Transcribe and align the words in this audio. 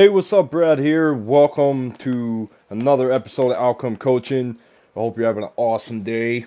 Hey, 0.00 0.08
what's 0.08 0.32
up, 0.32 0.50
Brad 0.50 0.78
here? 0.78 1.12
Welcome 1.12 1.92
to 1.96 2.48
another 2.70 3.12
episode 3.12 3.50
of 3.50 3.58
Outcome 3.58 3.98
Coaching. 3.98 4.58
I 4.96 4.98
hope 4.98 5.18
you're 5.18 5.26
having 5.26 5.44
an 5.44 5.50
awesome 5.56 6.02
day. 6.02 6.46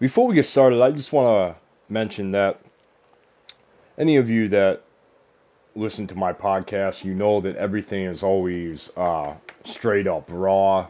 Before 0.00 0.26
we 0.26 0.34
get 0.34 0.46
started, 0.46 0.82
I 0.82 0.90
just 0.90 1.12
want 1.12 1.54
to 1.54 1.60
mention 1.88 2.30
that 2.30 2.60
any 3.96 4.16
of 4.16 4.28
you 4.28 4.48
that 4.48 4.82
listen 5.76 6.08
to 6.08 6.16
my 6.16 6.32
podcast, 6.32 7.04
you 7.04 7.14
know 7.14 7.40
that 7.40 7.54
everything 7.54 8.06
is 8.06 8.24
always 8.24 8.90
uh, 8.96 9.34
straight 9.62 10.08
up 10.08 10.24
raw, 10.26 10.88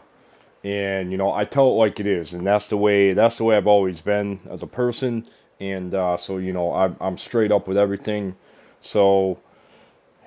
and 0.63 1.11
you 1.11 1.17
know 1.19 1.31
I 1.31 1.43
tell 1.43 1.67
it 1.67 1.75
like 1.75 1.99
it 1.99 2.07
is, 2.07 2.33
and 2.33 2.43
that's 2.43 2.69
the 2.69 2.77
way 2.77 3.13
that's 3.13 3.37
the 3.37 3.43
way 3.43 3.55
I've 3.55 3.67
always 3.67 4.01
been 4.01 4.39
as 4.49 4.63
a 4.63 4.67
person, 4.67 5.25
and 5.59 5.93
uh, 5.93 6.17
so 6.17 6.39
you 6.39 6.53
know 6.53 6.73
I'm, 6.73 6.97
I'm 6.99 7.17
straight 7.19 7.51
up 7.51 7.67
with 7.67 7.77
everything. 7.77 8.35
So 8.79 9.37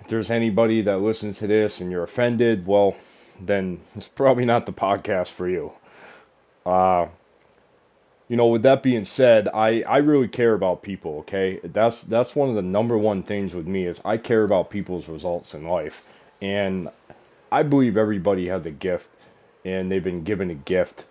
if 0.05 0.11
there's 0.11 0.31
anybody 0.31 0.83
that 0.83 0.99
listens 0.99 1.39
to 1.39 1.47
this 1.47 1.81
and 1.81 1.91
you're 1.91 2.03
offended, 2.03 2.67
well, 2.67 2.95
then 3.41 3.81
it's 3.97 4.07
probably 4.07 4.45
not 4.45 4.67
the 4.67 4.73
podcast 4.73 5.31
for 5.31 5.49
you. 5.49 5.73
Uh, 6.67 7.07
you 8.29 8.37
know, 8.37 8.47
with 8.49 8.63
that 8.65 8.83
being 8.83 9.05
said, 9.05 9.49
I, 9.49 9.81
I 9.83 9.99
really 9.99 10.29
care 10.29 10.53
about 10.53 10.83
people, 10.83 11.21
okay? 11.21 11.59
That's 11.65 12.03
that's 12.03 12.37
one 12.37 12.51
of 12.51 12.55
the 12.55 12.61
number 12.61 12.99
one 12.99 13.23
things 13.23 13.55
with 13.55 13.67
me 13.67 13.87
is 13.87 13.99
I 14.05 14.19
care 14.19 14.45
about 14.45 14.69
people's 14.69 15.09
results 15.09 15.55
in 15.55 15.67
life. 15.67 16.05
And 16.43 16.91
I 17.51 17.63
believe 17.63 17.97
everybody 17.97 18.49
has 18.49 18.67
a 18.67 18.71
gift 18.71 19.09
and 19.65 19.91
they've 19.91 20.05
been 20.05 20.23
given 20.23 20.51
a 20.51 20.55
gift 20.55 21.07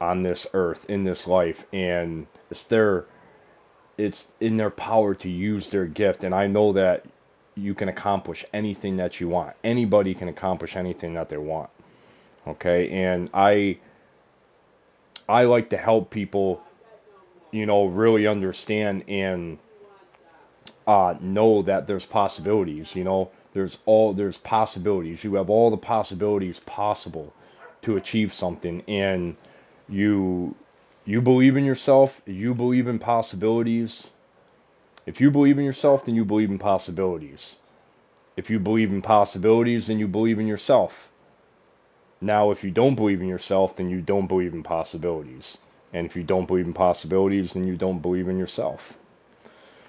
on 0.00 0.22
this 0.22 0.46
earth 0.54 0.88
in 0.88 1.02
this 1.02 1.26
life 1.26 1.66
and 1.70 2.26
it's 2.50 2.64
their 2.64 3.04
it's 3.98 4.28
in 4.40 4.56
their 4.56 4.70
power 4.70 5.14
to 5.16 5.28
use 5.28 5.68
their 5.70 5.86
gift 5.86 6.22
and 6.22 6.32
I 6.32 6.46
know 6.46 6.72
that 6.72 7.04
you 7.58 7.74
can 7.74 7.88
accomplish 7.88 8.44
anything 8.52 8.96
that 8.96 9.20
you 9.20 9.28
want. 9.28 9.54
Anybody 9.64 10.14
can 10.14 10.28
accomplish 10.28 10.76
anything 10.76 11.14
that 11.14 11.28
they 11.28 11.36
want. 11.36 11.70
Okay? 12.46 12.90
And 12.90 13.28
I 13.34 13.78
I 15.28 15.44
like 15.44 15.70
to 15.70 15.76
help 15.76 16.10
people 16.10 16.62
you 17.50 17.66
know 17.66 17.86
really 17.86 18.26
understand 18.26 19.04
and 19.08 19.58
uh 20.86 21.14
know 21.20 21.62
that 21.62 21.86
there's 21.86 22.06
possibilities, 22.06 22.94
you 22.94 23.04
know. 23.04 23.30
There's 23.54 23.78
all 23.86 24.12
there's 24.12 24.38
possibilities. 24.38 25.24
You 25.24 25.34
have 25.34 25.50
all 25.50 25.70
the 25.70 25.76
possibilities 25.76 26.60
possible 26.60 27.32
to 27.82 27.96
achieve 27.96 28.32
something 28.32 28.82
and 28.86 29.36
you 29.88 30.54
you 31.04 31.22
believe 31.22 31.56
in 31.56 31.64
yourself, 31.64 32.20
you 32.26 32.54
believe 32.54 32.86
in 32.86 32.98
possibilities, 32.98 34.10
if 35.08 35.22
you 35.22 35.30
believe 35.30 35.58
in 35.58 35.64
yourself, 35.64 36.04
then 36.04 36.14
you 36.14 36.22
believe 36.26 36.50
in 36.50 36.58
possibilities. 36.58 37.60
If 38.36 38.50
you 38.50 38.58
believe 38.58 38.92
in 38.92 39.00
possibilities, 39.00 39.86
then 39.86 39.98
you 39.98 40.06
believe 40.06 40.38
in 40.38 40.46
yourself. 40.46 41.10
Now, 42.20 42.50
if 42.50 42.62
you 42.62 42.70
don't 42.70 42.94
believe 42.94 43.22
in 43.22 43.26
yourself, 43.26 43.74
then 43.74 43.88
you 43.88 44.02
don't 44.02 44.26
believe 44.26 44.52
in 44.52 44.62
possibilities. 44.62 45.56
And 45.94 46.04
if 46.04 46.14
you 46.14 46.22
don't 46.22 46.46
believe 46.46 46.66
in 46.66 46.74
possibilities, 46.74 47.54
then 47.54 47.66
you 47.66 47.74
don't 47.74 48.00
believe 48.00 48.28
in 48.28 48.36
yourself. 48.36 48.98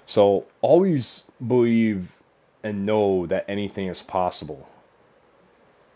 So 0.06 0.46
always 0.62 1.24
believe 1.46 2.16
and 2.64 2.86
know 2.86 3.26
that 3.26 3.44
anything 3.46 3.88
is 3.88 4.02
possible. 4.02 4.70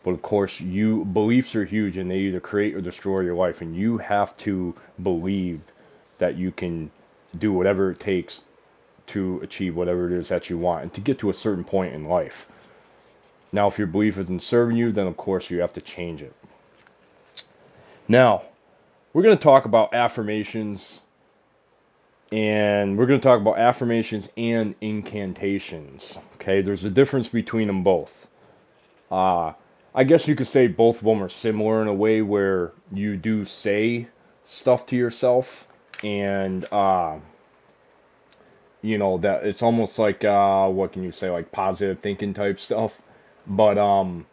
But 0.02 0.10
of 0.10 0.20
course, 0.20 0.60
you 0.60 1.06
beliefs 1.06 1.56
are 1.56 1.64
huge 1.64 1.96
and 1.96 2.10
they 2.10 2.18
either 2.18 2.40
create 2.40 2.74
or 2.74 2.82
destroy 2.82 3.20
your 3.20 3.36
life 3.36 3.62
and 3.62 3.74
you 3.74 3.96
have 3.96 4.36
to 4.38 4.74
believe 5.02 5.62
that 6.18 6.36
you 6.36 6.52
can 6.52 6.90
do 7.38 7.54
whatever 7.54 7.90
it 7.90 7.98
takes 7.98 8.42
to 9.06 9.40
achieve 9.42 9.76
whatever 9.76 10.06
it 10.06 10.12
is 10.12 10.28
that 10.28 10.48
you 10.48 10.58
want 10.58 10.82
and 10.82 10.94
to 10.94 11.00
get 11.00 11.18
to 11.18 11.30
a 11.30 11.34
certain 11.34 11.64
point 11.64 11.94
in 11.94 12.04
life. 12.04 12.48
Now, 13.52 13.68
if 13.68 13.78
your 13.78 13.86
belief 13.86 14.18
isn't 14.18 14.42
serving 14.42 14.76
you, 14.76 14.90
then 14.90 15.06
of 15.06 15.16
course 15.16 15.50
you 15.50 15.60
have 15.60 15.72
to 15.74 15.80
change 15.80 16.22
it. 16.22 16.34
Now, 18.08 18.42
we're 19.12 19.22
going 19.22 19.36
to 19.36 19.42
talk 19.42 19.64
about 19.64 19.94
affirmations 19.94 21.02
and 22.32 22.98
we're 22.98 23.06
going 23.06 23.20
to 23.20 23.22
talk 23.22 23.40
about 23.40 23.58
affirmations 23.58 24.28
and 24.36 24.74
incantations. 24.80 26.18
Okay, 26.34 26.62
there's 26.62 26.84
a 26.84 26.90
difference 26.90 27.28
between 27.28 27.68
them 27.68 27.84
both. 27.84 28.28
Uh, 29.10 29.52
I 29.94 30.02
guess 30.02 30.26
you 30.26 30.34
could 30.34 30.48
say 30.48 30.66
both 30.66 30.98
of 30.98 31.04
them 31.04 31.22
are 31.22 31.28
similar 31.28 31.80
in 31.80 31.86
a 31.86 31.94
way 31.94 32.22
where 32.22 32.72
you 32.92 33.16
do 33.16 33.44
say 33.44 34.08
stuff 34.42 34.84
to 34.86 34.96
yourself 34.96 35.68
and 36.02 36.64
uh, 36.72 37.18
you 38.84 38.98
know 38.98 39.16
that 39.18 39.44
it's 39.44 39.62
almost 39.62 39.98
like 39.98 40.24
uh, 40.24 40.68
what 40.68 40.92
can 40.92 41.02
you 41.02 41.10
say 41.10 41.30
like 41.30 41.50
positive 41.50 42.00
thinking 42.00 42.34
type 42.34 42.60
stuff. 42.60 43.02
But 43.46 43.78
um 43.78 44.26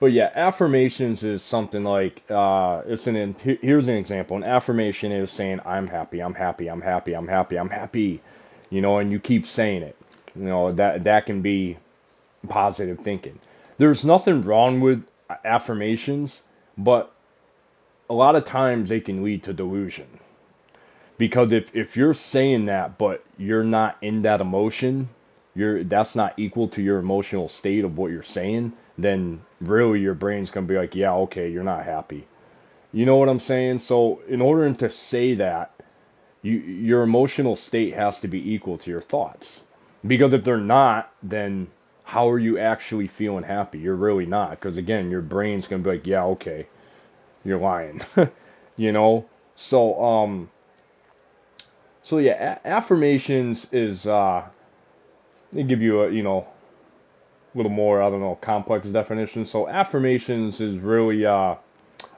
but 0.00 0.06
yeah 0.06 0.30
affirmations 0.34 1.22
is 1.22 1.42
something 1.42 1.84
like 1.84 2.22
uh 2.30 2.82
it's 2.86 3.06
an 3.06 3.36
here's 3.42 3.86
an 3.86 3.96
example. 3.96 4.38
An 4.38 4.44
affirmation 4.44 5.12
is 5.12 5.30
saying 5.30 5.60
i'm 5.66 5.88
happy 5.88 6.20
i'm 6.20 6.34
happy 6.34 6.68
i'm 6.68 6.80
happy 6.80 7.12
i'm 7.12 7.28
happy 7.28 7.56
i'm 7.58 7.68
happy. 7.68 8.22
You 8.70 8.80
know 8.80 8.98
and 8.98 9.12
you 9.12 9.20
keep 9.20 9.46
saying 9.46 9.82
it. 9.82 9.96
You 10.34 10.44
know 10.44 10.72
that 10.72 11.04
that 11.04 11.26
can 11.26 11.42
be 11.42 11.76
positive 12.48 13.00
thinking. 13.00 13.38
There's 13.76 14.02
nothing 14.04 14.42
wrong 14.42 14.80
with 14.80 15.06
affirmations 15.44 16.42
but 16.78 17.12
a 18.08 18.14
lot 18.14 18.34
of 18.34 18.44
times 18.46 18.88
they 18.88 19.00
can 19.00 19.22
lead 19.22 19.42
to 19.42 19.52
delusion 19.52 20.06
because 21.18 21.52
if, 21.52 21.74
if 21.76 21.96
you're 21.96 22.14
saying 22.14 22.66
that 22.66 22.96
but 22.98 23.24
you're 23.36 23.64
not 23.64 23.96
in 24.00 24.22
that 24.22 24.40
emotion 24.40 25.08
you're 25.54 25.84
that's 25.84 26.16
not 26.16 26.34
equal 26.38 26.68
to 26.68 26.82
your 26.82 26.98
emotional 26.98 27.48
state 27.48 27.84
of 27.84 27.98
what 27.98 28.10
you're 28.12 28.22
saying 28.22 28.72
then 28.96 29.42
really 29.60 30.00
your 30.00 30.14
brain's 30.14 30.50
going 30.50 30.66
to 30.66 30.72
be 30.72 30.78
like 30.78 30.94
yeah 30.94 31.12
okay 31.12 31.50
you're 31.50 31.62
not 31.64 31.84
happy. 31.84 32.26
You 32.92 33.06
know 33.06 33.16
what 33.16 33.28
i'm 33.28 33.40
saying? 33.40 33.80
So 33.80 34.22
in 34.28 34.40
order 34.40 34.72
to 34.72 34.90
say 34.90 35.34
that 35.34 35.72
you 36.42 36.52
your 36.54 37.02
emotional 37.02 37.56
state 37.56 37.94
has 37.94 38.20
to 38.20 38.28
be 38.28 38.52
equal 38.54 38.78
to 38.78 38.90
your 38.90 39.00
thoughts. 39.00 39.64
Because 40.06 40.32
if 40.32 40.44
they're 40.44 40.56
not 40.56 41.12
then 41.22 41.68
how 42.04 42.30
are 42.30 42.38
you 42.38 42.58
actually 42.58 43.06
feeling 43.06 43.44
happy? 43.44 43.78
You're 43.78 43.96
really 43.96 44.26
not. 44.26 44.50
Because 44.52 44.76
again 44.76 45.10
your 45.10 45.22
brain's 45.22 45.68
to 45.68 45.78
be 45.78 45.90
like 45.90 46.06
yeah 46.06 46.24
okay 46.24 46.66
you're 47.44 47.58
lying. 47.58 48.00
You 48.76 48.92
know? 48.92 49.26
So 49.56 50.00
um 50.02 50.50
so 52.08 52.16
yeah, 52.16 52.58
a- 52.64 52.66
affirmations 52.66 53.66
is 53.70 54.06
uh, 54.06 54.42
they 55.52 55.62
give 55.62 55.82
you 55.82 56.04
a 56.04 56.10
you 56.10 56.22
know 56.22 56.48
a 57.54 57.58
little 57.58 57.70
more 57.70 58.00
I 58.00 58.08
don't 58.08 58.20
know 58.22 58.36
complex 58.36 58.88
definition. 58.88 59.44
So 59.44 59.68
affirmations 59.68 60.58
is 60.58 60.78
really 60.82 61.26
uh, 61.26 61.56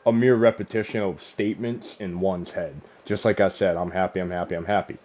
a 0.07 0.13
mere 0.13 0.37
repetition 0.37 1.03
of 1.03 1.21
statements 1.21 2.01
in 2.01 2.21
one's 2.21 2.53
head. 2.53 2.81
Just 3.05 3.25
like 3.25 3.41
I 3.41 3.49
said, 3.49 3.77
I'm 3.77 3.91
happy, 3.91 4.21
I'm 4.21 4.31
happy, 4.31 4.55
I'm 4.55 4.67
happy. 4.67 4.97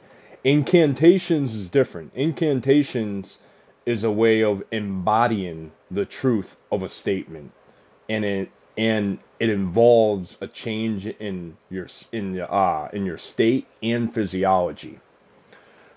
Incantations 0.44 1.56
is 1.56 1.68
different. 1.68 2.12
Incantations 2.14 3.40
is 3.88 4.04
a 4.04 4.12
way 4.12 4.44
of 4.44 4.64
embodying 4.72 5.72
the 5.90 6.06
truth 6.06 6.58
of 6.72 6.84
a 6.84 6.90
statement, 6.90 7.52
and 8.08 8.24
it 8.24 8.52
and 8.78 9.18
it 9.40 9.50
involves 9.50 10.38
a 10.42 10.48
change 10.48 11.08
in 11.08 11.58
your 11.70 11.88
in 12.12 12.34
the 12.34 12.52
uh 12.52 12.90
in 12.94 13.06
your 13.06 13.18
state 13.18 13.68
and 13.84 14.14
physiology. 14.14 15.00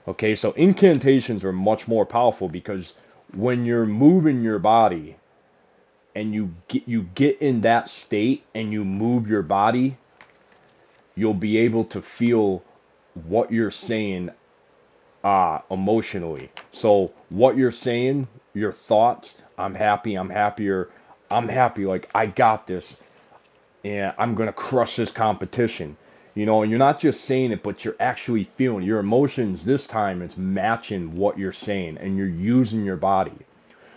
Okay, 0.08 0.34
so 0.34 0.52
incantations 0.52 1.44
are 1.44 1.52
much 1.52 1.88
more 1.88 2.06
powerful 2.06 2.48
because 2.48 2.94
when 3.34 3.64
you're 3.66 3.86
moving 3.86 4.42
your 4.42 4.58
body 4.58 5.16
and 6.14 6.34
you 6.34 6.54
get 6.68 6.88
you 6.88 7.04
get 7.14 7.40
in 7.42 7.62
that 7.62 7.88
state 7.88 8.44
and 8.54 8.72
you 8.72 8.84
move 8.84 9.28
your 9.28 9.42
body, 9.42 9.98
you'll 11.16 11.34
be 11.34 11.58
able 11.58 11.84
to 11.84 12.02
feel 12.02 12.64
what 13.14 13.52
you're 13.52 13.70
saying 13.70 14.30
uh 15.24 15.60
emotionally. 15.70 16.50
So 16.72 17.12
what 17.30 17.56
you're 17.56 17.72
saying, 17.72 18.28
your 18.54 18.72
thoughts, 18.72 19.42
I'm 19.58 19.76
happy, 19.76 20.14
I'm 20.16 20.30
happier, 20.30 20.90
I'm 21.30 21.48
happy, 21.48 21.86
like 21.86 22.10
I 22.14 22.26
got 22.26 22.66
this, 22.66 22.98
and 23.84 24.12
I'm 24.18 24.34
gonna 24.34 24.52
crush 24.52 24.96
this 24.96 25.10
competition. 25.10 25.96
You 26.34 26.46
know, 26.46 26.62
and 26.62 26.70
you're 26.70 26.78
not 26.78 27.00
just 27.00 27.24
saying 27.24 27.50
it, 27.50 27.64
but 27.64 27.84
you're 27.84 27.96
actually 27.98 28.44
feeling 28.44 28.84
your 28.84 29.00
emotions 29.00 29.64
this 29.64 29.88
time. 29.88 30.22
It's 30.22 30.36
matching 30.36 31.16
what 31.16 31.36
you're 31.36 31.50
saying, 31.50 31.98
and 31.98 32.16
you're 32.16 32.28
using 32.28 32.84
your 32.84 32.96
body. 32.96 33.32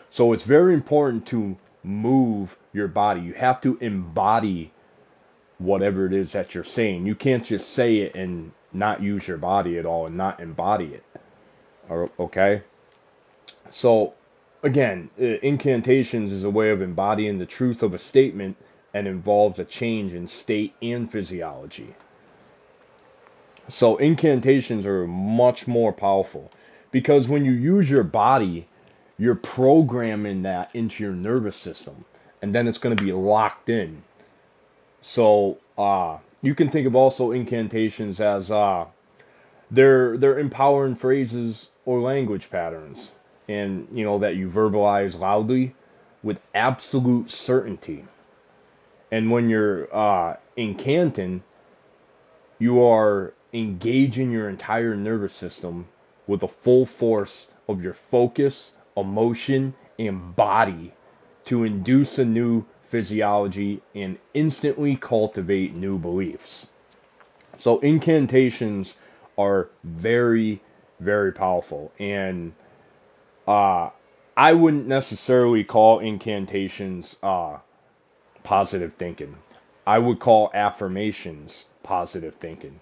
So 0.09 0.33
it's 0.33 0.43
very 0.43 0.73
important 0.73 1.27
to 1.27 1.55
move 1.83 2.57
your 2.73 2.87
body. 2.87 3.21
You 3.21 3.33
have 3.33 3.61
to 3.61 3.77
embody 3.79 4.71
whatever 5.59 6.07
it 6.07 6.13
is 6.13 6.31
that 6.31 6.55
you're 6.55 6.63
saying. 6.63 7.05
You 7.05 7.13
can't 7.13 7.45
just 7.45 7.69
say 7.69 7.97
it 7.97 8.15
and 8.15 8.51
not 8.73 9.03
use 9.03 9.27
your 9.27 9.37
body 9.37 9.77
at 9.77 9.85
all 9.85 10.07
and 10.07 10.17
not 10.17 10.39
embody 10.39 10.95
it. 10.95 11.03
Okay? 12.19 12.63
So 13.69 14.13
again, 14.63 15.09
incantations 15.17 16.31
is 16.31 16.43
a 16.43 16.49
way 16.49 16.71
of 16.71 16.81
embodying 16.81 17.37
the 17.37 17.45
truth 17.45 17.83
of 17.83 17.93
a 17.93 17.99
statement 17.99 18.57
and 18.93 19.07
involves 19.07 19.59
a 19.59 19.65
change 19.65 20.13
in 20.13 20.27
state 20.27 20.73
and 20.81 21.11
physiology. 21.11 21.95
So, 23.67 23.97
incantations 23.97 24.85
are 24.85 25.07
much 25.07 25.67
more 25.67 25.93
powerful 25.93 26.51
because 26.91 27.29
when 27.29 27.45
you 27.45 27.53
use 27.53 27.89
your 27.89 28.03
body, 28.03 28.67
you're 29.17 29.35
programming 29.35 30.41
that 30.41 30.69
into 30.73 31.03
your 31.03 31.13
nervous 31.13 31.55
system 31.55 32.05
and 32.41 32.55
then 32.55 32.67
it's 32.67 32.79
going 32.79 32.95
to 32.95 33.03
be 33.03 33.13
locked 33.13 33.69
in 33.69 34.03
so 35.01 35.57
uh, 35.77 36.17
you 36.41 36.55
can 36.55 36.69
think 36.69 36.87
of 36.87 36.95
also 36.95 37.31
incantations 37.31 38.19
as 38.19 38.51
uh, 38.51 38.85
they're 39.69 40.17
they're 40.17 40.39
empowering 40.39 40.95
phrases 40.95 41.69
or 41.85 42.01
language 42.01 42.49
patterns 42.49 43.11
and 43.47 43.87
you 43.91 44.03
know 44.03 44.17
that 44.19 44.35
you 44.35 44.49
verbalize 44.49 45.19
loudly 45.19 45.75
with 46.23 46.39
absolute 46.53 47.29
certainty 47.29 48.05
and 49.11 49.29
when 49.29 49.49
you're 49.49 49.93
uh, 49.95 50.35
incanting 50.57 51.41
you 52.59 52.81
are 52.81 53.33
engaging 53.53 54.31
your 54.31 54.47
entire 54.47 54.95
nervous 54.95 55.33
system 55.33 55.87
with 56.27 56.39
the 56.39 56.47
full 56.47 56.85
force 56.85 57.51
of 57.67 57.83
your 57.83 57.93
focus 57.93 58.75
emotion 58.95 59.73
and 59.97 60.35
body 60.35 60.93
to 61.43 61.63
induce 61.63 62.19
a 62.19 62.25
new 62.25 62.65
physiology 62.83 63.81
and 63.95 64.17
instantly 64.33 64.95
cultivate 64.95 65.73
new 65.73 65.97
beliefs. 65.97 66.69
So 67.57 67.79
incantations 67.79 68.97
are 69.37 69.69
very 69.83 70.61
very 71.01 71.31
powerful. 71.31 71.91
And 71.99 72.53
uh, 73.47 73.89
I 74.37 74.53
wouldn't 74.53 74.87
necessarily 74.87 75.63
call 75.63 75.99
incantations 75.99 77.17
uh, 77.21 77.57
positive 78.43 78.93
thinking. 78.93 79.37
I 79.85 79.99
would 79.99 80.19
call 80.19 80.51
affirmations 80.53 81.65
positive 81.83 82.35
thinking. 82.35 82.79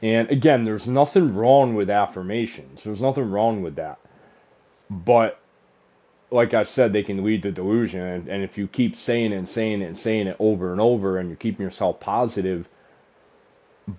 And 0.00 0.30
again, 0.30 0.64
there's 0.64 0.86
nothing 0.86 1.34
wrong 1.34 1.74
with 1.74 1.90
affirmations. 1.90 2.84
There's 2.84 3.02
nothing 3.02 3.30
wrong 3.30 3.62
with 3.62 3.76
that. 3.76 3.98
But 4.88 5.40
like 6.30 6.54
I 6.54 6.62
said, 6.62 6.92
they 6.92 7.02
can 7.02 7.24
lead 7.24 7.42
to 7.42 7.50
delusion. 7.50 8.28
And, 8.28 8.42
if 8.42 8.56
you 8.56 8.68
keep 8.68 8.96
saying 8.96 9.32
and 9.32 9.48
saying 9.48 9.82
it 9.82 9.86
and 9.86 9.98
saying 9.98 10.26
it 10.26 10.36
over 10.38 10.72
and 10.72 10.80
over 10.80 11.18
and 11.18 11.28
you're 11.28 11.36
keeping 11.36 11.64
yourself 11.64 12.00
positive, 12.00 12.68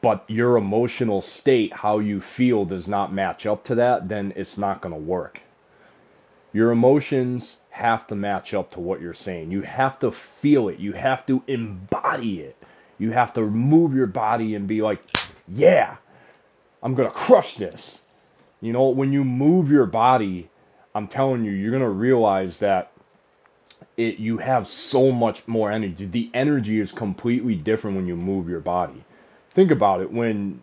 but 0.02 0.24
your 0.28 0.56
emotional 0.56 1.22
state, 1.22 1.74
how 1.74 2.00
you 2.00 2.22
feel, 2.22 2.63
does 2.63 2.88
not 2.88 3.12
match 3.12 3.45
up 3.45 3.63
to 3.66 3.75
that, 3.75 4.07
then 4.07 4.31
it's 4.36 4.57
not 4.57 4.81
going 4.81 4.94
to 4.94 5.00
work. 5.00 5.42
Your 6.51 6.72
emotions 6.72 7.60
have 7.72 8.07
to 8.07 8.16
match 8.16 8.54
up 8.54 8.72
to 8.72 8.80
what 8.80 9.01
you're 9.01 9.13
saying. 9.13 9.51
You 9.51 9.62
have 9.62 10.00
to 10.00 10.12
feel 10.12 10.68
it. 10.69 10.80
You 10.80 10.94
have 10.94 11.25
to 11.28 11.44
embody 11.48 12.42
it. 12.42 12.56
You 12.98 13.12
have 13.12 13.34
to 13.34 13.42
move 13.42 13.96
your 13.96 14.07
body 14.07 14.56
and 14.56 14.68
be 14.68 14.81
like, 14.81 15.01
yeah, 15.48 15.98
I'm 16.84 16.96
going 16.96 17.07
to 17.07 17.13
crush 17.13 17.56
this. 17.56 18.01
You 18.62 18.74
know, 18.74 18.90
when 18.90 19.13
you 19.13 19.24
move 19.24 19.72
your 19.72 19.86
body, 19.86 20.50
I'm 20.94 21.07
telling 21.07 21.46
you, 21.46 21.51
you're 21.51 21.72
going 21.72 21.84
to 21.84 21.90
realize 21.90 22.57
that 22.60 22.92
it 23.95 24.18
you 24.18 24.38
have 24.38 24.66
so 24.68 25.12
much 25.12 25.48
more 25.48 25.72
energy. 25.72 26.06
The 26.06 26.30
energy 26.34 26.80
is 26.80 26.92
completely 26.92 27.56
different 27.56 27.98
when 27.98 28.07
you 28.07 28.16
move 28.16 28.50
your 28.50 28.60
body. 28.60 29.04
Think 29.52 29.72
about 29.72 30.02
it 30.02 30.12
when 30.12 30.62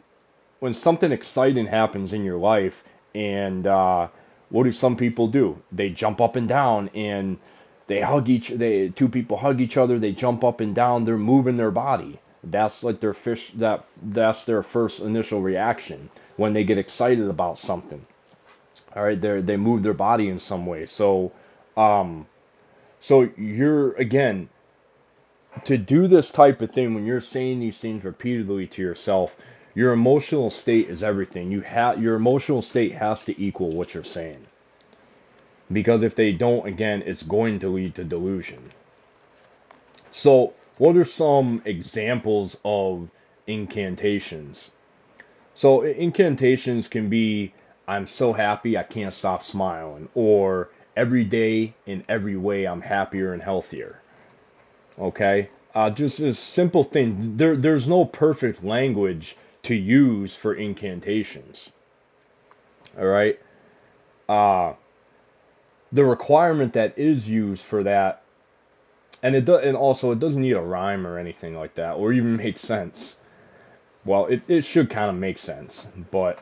when 0.60 0.74
something 0.74 1.12
exciting 1.12 1.66
happens 1.66 2.12
in 2.12 2.24
your 2.24 2.38
life 2.38 2.82
and 3.14 3.66
uh, 3.66 4.08
what 4.50 4.64
do 4.64 4.72
some 4.72 4.96
people 4.96 5.26
do? 5.26 5.62
They 5.72 5.90
jump 5.90 6.20
up 6.20 6.36
and 6.36 6.48
down 6.48 6.90
and 6.94 7.38
they 7.86 8.00
hug 8.00 8.28
each 8.28 8.48
they 8.50 8.88
two 8.88 9.08
people 9.08 9.38
hug 9.38 9.60
each 9.60 9.76
other, 9.76 9.98
they 9.98 10.12
jump 10.12 10.44
up 10.44 10.60
and 10.60 10.74
down, 10.74 11.04
they're 11.04 11.16
moving 11.16 11.56
their 11.56 11.70
body. 11.70 12.18
That's 12.42 12.84
like 12.84 13.00
their 13.00 13.14
fish 13.14 13.50
that 13.52 13.86
that's 14.02 14.44
their 14.44 14.62
first 14.62 15.00
initial 15.00 15.42
reaction 15.42 16.10
when 16.36 16.52
they 16.52 16.64
get 16.64 16.78
excited 16.78 17.28
about 17.28 17.58
something. 17.58 18.06
All 18.94 19.04
right, 19.04 19.20
they 19.20 19.40
they 19.40 19.56
move 19.56 19.82
their 19.82 19.94
body 19.94 20.28
in 20.28 20.38
some 20.38 20.66
way. 20.66 20.86
So 20.86 21.32
um 21.76 22.26
so 23.00 23.30
you're 23.36 23.92
again 23.94 24.48
to 25.64 25.78
do 25.78 26.06
this 26.06 26.30
type 26.30 26.60
of 26.62 26.70
thing 26.70 26.94
when 26.94 27.06
you're 27.06 27.20
saying 27.20 27.60
these 27.60 27.78
things 27.78 28.04
repeatedly 28.04 28.66
to 28.68 28.82
yourself, 28.82 29.36
your 29.76 29.92
emotional 29.92 30.48
state 30.48 30.88
is 30.88 31.02
everything. 31.02 31.52
You 31.52 31.60
have 31.60 32.02
your 32.02 32.14
emotional 32.14 32.62
state 32.62 32.92
has 32.92 33.26
to 33.26 33.40
equal 33.40 33.70
what 33.70 33.92
you're 33.92 34.02
saying. 34.02 34.46
Because 35.70 36.02
if 36.02 36.14
they 36.14 36.32
don't, 36.32 36.66
again, 36.66 37.02
it's 37.04 37.22
going 37.22 37.58
to 37.58 37.68
lead 37.68 37.94
to 37.96 38.04
delusion. 38.04 38.70
So, 40.10 40.54
what 40.78 40.96
are 40.96 41.04
some 41.04 41.60
examples 41.66 42.58
of 42.64 43.10
incantations? 43.46 44.70
So, 45.52 45.82
incantations 45.82 46.88
can 46.88 47.10
be 47.10 47.52
I'm 47.86 48.06
so 48.06 48.32
happy 48.32 48.78
I 48.78 48.82
can't 48.82 49.12
stop 49.12 49.42
smiling, 49.42 50.08
or 50.14 50.70
every 50.96 51.24
day 51.24 51.74
in 51.84 52.02
every 52.08 52.36
way 52.36 52.64
I'm 52.64 52.80
happier 52.80 53.34
and 53.34 53.42
healthier. 53.42 54.00
Okay? 54.98 55.50
Uh, 55.74 55.90
just 55.90 56.18
a 56.20 56.32
simple 56.32 56.82
thing. 56.82 57.36
There, 57.36 57.54
there's 57.54 57.86
no 57.86 58.06
perfect 58.06 58.64
language 58.64 59.36
to 59.66 59.74
use 59.74 60.36
for 60.36 60.54
incantations. 60.54 61.72
All 62.96 63.06
right. 63.06 63.36
Uh, 64.28 64.74
the 65.90 66.04
requirement 66.04 66.72
that 66.74 66.96
is 66.96 67.28
used 67.28 67.64
for 67.64 67.82
that, 67.82 68.22
and 69.24 69.34
it 69.34 69.44
does, 69.44 69.64
and 69.64 69.76
also 69.76 70.12
it 70.12 70.20
doesn't 70.20 70.40
need 70.40 70.52
a 70.52 70.60
rhyme 70.60 71.04
or 71.04 71.18
anything 71.18 71.56
like 71.56 71.74
that, 71.74 71.94
or 71.94 72.12
even 72.12 72.36
make 72.44 72.60
sense. 72.60 73.16
Well, 74.04 74.26
it, 74.26 74.48
it 74.48 74.62
should 74.64 74.88
kind 74.88 75.10
of 75.10 75.16
make 75.16 75.36
sense, 75.36 75.88
but 76.12 76.40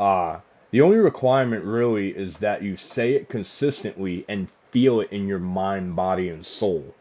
uh, 0.00 0.40
the 0.72 0.80
only 0.80 0.96
requirement 0.96 1.64
really 1.64 2.08
is 2.08 2.38
that 2.38 2.62
you 2.62 2.76
say 2.76 3.12
it 3.12 3.28
consistently 3.28 4.24
and 4.28 4.50
feel 4.72 5.00
it 5.00 5.12
in 5.12 5.28
your 5.28 5.38
mind, 5.38 5.94
body, 5.94 6.28
and 6.28 6.44
soul. 6.44 6.96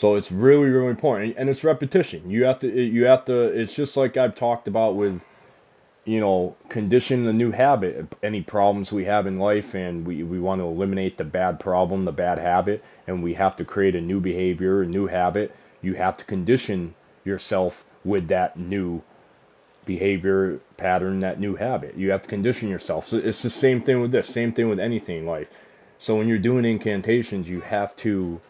So 0.00 0.14
it's 0.14 0.32
really, 0.32 0.70
really 0.70 0.88
important, 0.88 1.34
and 1.36 1.50
it's 1.50 1.62
repetition. 1.62 2.30
You 2.30 2.44
have 2.44 2.58
to, 2.60 2.68
you 2.68 3.04
have 3.04 3.26
to. 3.26 3.34
It's 3.34 3.74
just 3.74 3.98
like 3.98 4.16
I've 4.16 4.34
talked 4.34 4.66
about 4.66 4.96
with, 4.96 5.20
you 6.06 6.18
know, 6.20 6.56
condition 6.70 7.26
the 7.26 7.34
new 7.34 7.50
habit. 7.50 8.10
Any 8.22 8.40
problems 8.40 8.90
we 8.90 9.04
have 9.04 9.26
in 9.26 9.38
life, 9.38 9.74
and 9.74 10.06
we 10.06 10.22
we 10.22 10.40
want 10.40 10.62
to 10.62 10.64
eliminate 10.64 11.18
the 11.18 11.24
bad 11.24 11.60
problem, 11.60 12.06
the 12.06 12.12
bad 12.12 12.38
habit, 12.38 12.82
and 13.06 13.22
we 13.22 13.34
have 13.34 13.56
to 13.56 13.64
create 13.66 13.94
a 13.94 14.00
new 14.00 14.20
behavior, 14.20 14.80
a 14.80 14.86
new 14.86 15.08
habit. 15.08 15.54
You 15.82 15.96
have 15.96 16.16
to 16.16 16.24
condition 16.24 16.94
yourself 17.22 17.84
with 18.02 18.28
that 18.28 18.58
new 18.58 19.02
behavior 19.84 20.60
pattern, 20.78 21.20
that 21.20 21.38
new 21.38 21.56
habit. 21.56 21.94
You 21.98 22.10
have 22.10 22.22
to 22.22 22.28
condition 22.30 22.70
yourself. 22.70 23.06
So 23.06 23.18
it's 23.18 23.42
the 23.42 23.50
same 23.50 23.82
thing 23.82 24.00
with 24.00 24.12
this. 24.12 24.28
Same 24.28 24.54
thing 24.54 24.70
with 24.70 24.80
anything 24.80 25.18
in 25.18 25.26
life. 25.26 25.48
So 25.98 26.16
when 26.16 26.26
you're 26.26 26.38
doing 26.38 26.64
incantations, 26.64 27.50
you 27.50 27.60
have 27.60 27.94
to 27.96 28.40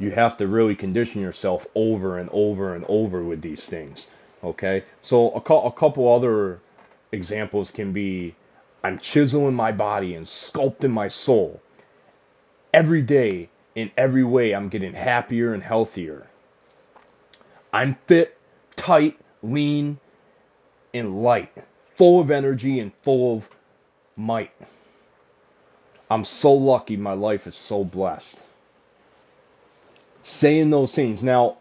you 0.00 0.10
have 0.10 0.36
to 0.38 0.48
really 0.48 0.74
condition 0.74 1.20
yourself 1.20 1.66
over 1.74 2.18
and 2.18 2.30
over 2.32 2.74
and 2.74 2.84
over 2.88 3.22
with 3.22 3.42
these 3.42 3.66
things. 3.66 4.08
Okay, 4.42 4.84
so 5.02 5.30
a, 5.32 5.54
a 5.54 5.70
couple 5.70 6.12
other 6.12 6.58
examples 7.12 7.70
can 7.70 7.92
be 7.92 8.34
I'm 8.82 8.98
chiseling 8.98 9.54
my 9.54 9.72
body 9.72 10.14
and 10.14 10.24
sculpting 10.24 10.90
my 10.90 11.08
soul. 11.08 11.60
Every 12.72 13.02
day, 13.02 13.50
in 13.74 13.90
every 13.96 14.24
way, 14.24 14.52
I'm 14.52 14.70
getting 14.70 14.94
happier 14.94 15.52
and 15.52 15.62
healthier. 15.62 16.28
I'm 17.72 17.98
fit, 18.06 18.38
tight, 18.76 19.18
lean, 19.42 19.98
and 20.94 21.22
light, 21.22 21.52
full 21.96 22.20
of 22.20 22.30
energy 22.30 22.80
and 22.80 22.92
full 23.02 23.36
of 23.36 23.50
might. 24.16 24.52
I'm 26.10 26.24
so 26.24 26.54
lucky 26.54 26.96
my 26.96 27.12
life 27.12 27.46
is 27.46 27.54
so 27.54 27.84
blessed 27.84 28.40
saying 30.30 30.70
those 30.70 30.94
things. 30.94 31.22
Now, 31.22 31.56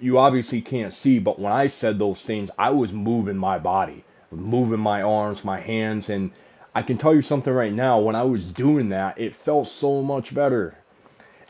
you 0.00 0.18
obviously 0.18 0.60
can't 0.60 0.92
see, 0.92 1.18
but 1.18 1.38
when 1.38 1.52
I 1.52 1.66
said 1.66 1.98
those 1.98 2.22
things, 2.22 2.50
I 2.58 2.70
was 2.70 2.92
moving 2.92 3.36
my 3.36 3.58
body, 3.58 4.04
moving 4.30 4.80
my 4.80 5.02
arms, 5.02 5.44
my 5.44 5.60
hands, 5.60 6.08
and 6.08 6.30
I 6.74 6.82
can 6.82 6.98
tell 6.98 7.14
you 7.14 7.22
something 7.22 7.52
right 7.52 7.72
now. 7.72 8.00
When 8.00 8.16
I 8.16 8.22
was 8.22 8.50
doing 8.50 8.88
that, 8.90 9.18
it 9.18 9.34
felt 9.34 9.68
so 9.68 10.02
much 10.02 10.34
better. 10.34 10.78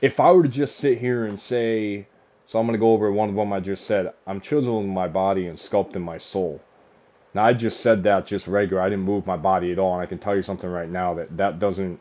If 0.00 0.19
I 0.19 0.33
were 0.33 0.43
to 0.43 0.49
just 0.49 0.76
sit 0.76 0.99
here 0.99 1.25
and 1.25 1.38
say, 1.38 2.09
so 2.47 2.59
I'm 2.59 2.67
going 2.67 2.75
to 2.75 2.81
go 2.81 2.93
over 2.93 3.11
one 3.12 3.29
of 3.29 3.35
them 3.37 3.52
I 3.52 3.61
just 3.61 3.87
said, 3.87 4.12
I'm 4.26 4.41
chiseling 4.41 4.93
my 4.93 5.09
body 5.09 5.47
and 5.47 5.57
sculpting 5.57 6.02
my 6.02 6.19
soul. 6.19 6.61
Now, 7.35 7.45
I 7.45 7.52
just 7.52 7.81
said 7.81 8.02
that 8.02 8.26
just 8.26 8.47
regular. 8.47 8.83
I 8.83 8.91
didn't 8.91 9.05
move 9.05 9.26
my 9.26 9.37
body 9.37 9.73
at 9.73 9.79
all. 9.79 9.95
And 9.95 10.02
I 10.02 10.07
can 10.07 10.19
tell 10.19 10.37
you 10.37 10.43
something 10.43 10.69
right 10.69 10.91
now 10.91 11.14
that 11.14 11.37
that 11.37 11.59
doesn't, 11.59 12.00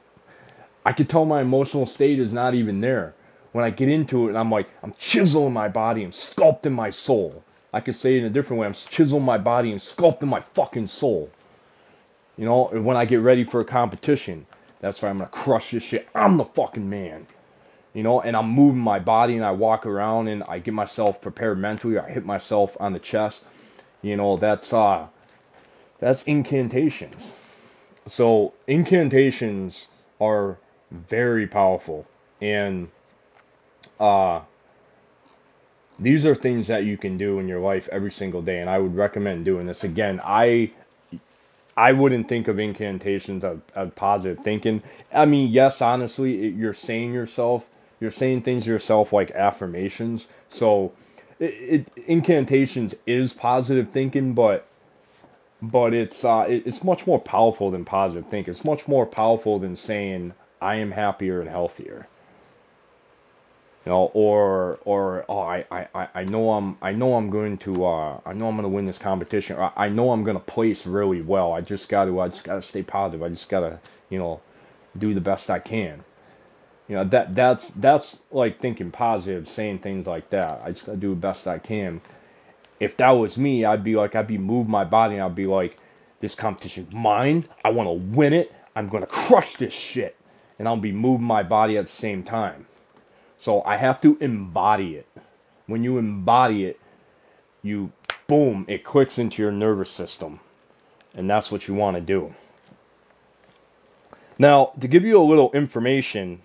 I 0.86 0.92
can 0.92 1.06
tell 1.06 1.26
my 1.26 1.42
emotional 1.42 1.86
state 1.86 2.20
is 2.20 2.34
not 2.34 2.56
even 2.56 2.82
there 2.82 3.14
when 3.52 3.66
I 3.66 3.70
get 3.70 3.90
into 3.90 4.26
it 4.26 4.30
and 4.30 4.38
I'm 4.38 4.52
like, 4.52 4.70
I'm 4.84 4.94
chiseling 4.98 5.54
my 5.54 5.68
body 5.68 6.04
and 6.04 6.14
sculpting 6.14 6.74
my 6.74 6.90
soul. 6.90 7.44
I 7.74 7.80
could 7.80 7.96
say 7.96 8.16
it 8.16 8.20
in 8.20 8.26
a 8.26 8.30
different 8.30 8.60
way. 8.60 8.68
I'm 8.68 8.74
chiseling 8.74 9.24
my 9.24 9.38
body 9.38 9.72
and 9.72 9.80
sculpting 9.80 10.28
my 10.28 10.42
fucking 10.42 10.88
soul. 10.88 11.30
You 12.38 12.46
know, 12.46 12.70
and 12.70 12.86
when 12.86 12.98
I 12.98 13.06
get 13.06 13.20
ready 13.20 13.44
for 13.44 13.62
a 13.62 13.66
competition, 13.66 14.46
that's 14.80 15.04
right, 15.04 15.10
I'm 15.10 15.18
gonna 15.18 15.30
crush 15.30 15.72
this 15.72 15.84
shit. 15.84 16.08
I'm 16.16 16.38
the 16.38 16.46
fucking 16.46 16.90
man. 16.90 17.28
You 17.94 18.04
know, 18.04 18.22
and 18.22 18.36
I'm 18.38 18.50
moving 18.50 18.80
my 18.82 19.00
body 19.00 19.36
and 19.36 19.46
I 19.46 19.52
walk 19.52 19.86
around 19.86 20.28
and 20.30 20.44
I 20.44 20.60
get 20.60 20.74
myself 20.74 21.22
prepared 21.22 21.60
mentally. 21.60 22.00
I 22.00 22.10
hit 22.10 22.26
myself 22.26 22.78
on 22.80 22.94
the 22.94 23.00
chest. 23.00 23.44
You 24.02 24.16
know, 24.16 24.38
that's 24.38 24.74
uh 24.74 25.08
that's 26.00 26.24
incantations. 26.24 27.34
So 28.08 28.54
incantations 28.66 29.90
are 30.20 30.58
very 30.90 31.48
powerful, 31.48 32.08
and 32.42 32.90
uh, 34.02 34.42
these 36.00 36.26
are 36.26 36.36
things 36.36 36.68
that 36.68 36.84
you 36.84 36.98
can 36.98 37.18
do 37.18 37.40
in 37.40 37.48
your 37.48 37.60
life 37.60 37.88
every 37.92 38.12
single 38.12 38.42
day. 38.42 38.60
And 38.60 38.70
I 38.70 38.80
would 38.80 38.96
recommend 38.96 39.46
doing 39.46 39.68
this. 39.68 39.84
Again, 39.84 40.20
I 40.24 40.72
I 41.78 41.94
wouldn't 41.94 42.28
think 42.28 42.48
of 42.48 42.60
incantations 42.60 43.44
as, 43.44 43.92
positive 43.96 44.44
thinking. 44.44 44.84
I 45.14 45.26
mean, 45.26 45.52
yes, 45.52 45.82
honestly, 45.82 46.48
it, 46.48 46.56
you're 46.56 46.74
saying 46.74 47.14
yourself, 47.14 47.68
you're 48.00 48.12
saying 48.12 48.42
things 48.42 48.68
yourself 48.68 49.14
like 49.14 49.32
affirmations. 49.32 50.28
So, 50.50 50.92
it, 51.40 51.88
it, 51.96 52.06
incantations 52.08 52.96
is 53.08 53.34
positive 53.34 53.90
thinking, 53.92 54.34
but 54.34 54.68
but 55.62 55.94
it's 55.94 56.26
uh, 56.26 56.46
it, 56.50 56.64
it's 56.66 56.84
much 56.84 57.08
more 57.08 57.20
powerful 57.20 57.72
than 57.72 57.86
positive 57.86 58.28
thinking. 58.28 58.54
It's 58.54 58.66
much 58.66 58.88
more 58.88 59.06
powerful 59.06 59.60
than 59.60 59.76
saying 59.76 60.34
I 60.62 60.76
am 60.76 60.92
happier 60.92 61.40
and 61.42 61.50
healthier 61.50 62.08
you 63.86 63.90
know, 63.90 64.12
or 64.14 64.80
or 64.86 65.26
oh, 65.28 65.40
I, 65.40 65.66
I, 65.72 66.08
I 66.14 66.24
know 66.26 66.52
I'm 66.52 66.78
I 66.82 66.92
know 66.92 67.16
I'm 67.16 67.32
going 67.32 67.58
to 67.60 67.86
uh, 67.86 68.20
I 68.26 68.34
know 68.34 68.48
I'm 68.48 68.56
going 68.56 68.64
to 68.64 68.70
win 68.70 68.86
this 68.86 69.00
competition. 69.00 69.58
I, 69.58 69.72
I 69.76 69.90
know 69.90 70.12
I'm 70.12 70.24
going 70.24 70.38
to 70.38 70.44
place 70.44 70.86
really 70.86 71.22
well. 71.22 71.54
I 71.54 71.62
just 71.62 71.90
got 71.90 72.06
to 72.06 72.20
I 72.22 72.28
just 72.28 72.44
got 72.44 72.56
to 72.56 72.62
stay 72.62 72.84
positive. 72.84 73.24
I 73.24 73.30
just 73.30 73.50
got 73.50 73.62
to 73.62 73.80
you 74.10 74.20
know 74.20 74.42
do 74.98 75.14
the 75.16 75.22
best 75.22 75.50
I 75.50 75.58
can. 75.60 76.04
You 76.88 76.98
know 76.98 77.06
that 77.06 77.34
that's 77.34 77.70
that's 77.70 78.22
like 78.30 78.60
thinking 78.60 78.92
positive, 78.92 79.50
saying 79.50 79.80
things 79.80 80.06
like 80.06 80.30
that. 80.30 80.62
I 80.64 80.72
just 80.72 80.86
got 80.86 80.94
to 80.94 80.98
do 80.98 81.10
the 81.10 81.16
best 81.16 81.48
I 81.48 81.58
can. 81.58 82.02
If 82.80 82.98
that 82.98 83.12
was 83.12 83.38
me, 83.38 83.66
I'd 83.66 83.84
be 83.84 83.96
like 83.96 84.16
I'd 84.16 84.28
be 84.28 84.38
move 84.38 84.68
my 84.68 84.84
body. 84.84 85.16
and 85.16 85.24
I'd 85.24 85.36
be 85.36 85.48
like, 85.48 85.80
this 86.20 86.36
competition's 86.36 86.94
mine. 86.94 87.46
I 87.66 87.72
want 87.72 87.88
to 87.88 87.94
win 88.16 88.34
it. 88.34 88.54
I'm 88.76 88.90
going 88.90 89.02
to 89.02 89.08
crush 89.08 89.56
this 89.56 89.74
shit, 89.74 90.16
and 90.60 90.68
I'll 90.68 90.78
be 90.78 90.92
moving 90.92 91.26
my 91.26 91.42
body 91.42 91.78
at 91.78 91.86
the 91.86 91.92
same 91.92 92.22
time 92.22 92.68
so 93.42 93.64
I 93.64 93.78
have 93.78 94.00
to 94.02 94.20
embody 94.22 94.98
it. 94.98 95.08
When 95.66 95.84
you 95.84 95.98
embody 95.98 96.66
it, 96.66 96.80
you 97.64 97.92
boom, 98.28 98.66
it 98.68 98.84
clicks 98.84 99.18
into 99.18 99.42
your 99.42 99.52
nervous 99.52 99.90
system. 99.90 100.40
And 101.16 101.28
that's 101.28 101.52
what 101.52 101.68
you 101.68 101.74
want 101.74 101.98
to 101.98 102.02
do. 102.02 102.36
Now, 104.38 104.74
to 104.80 104.88
give 104.88 105.04
you 105.04 105.20
a 105.20 105.26
little 105.26 105.52
information 105.54 106.44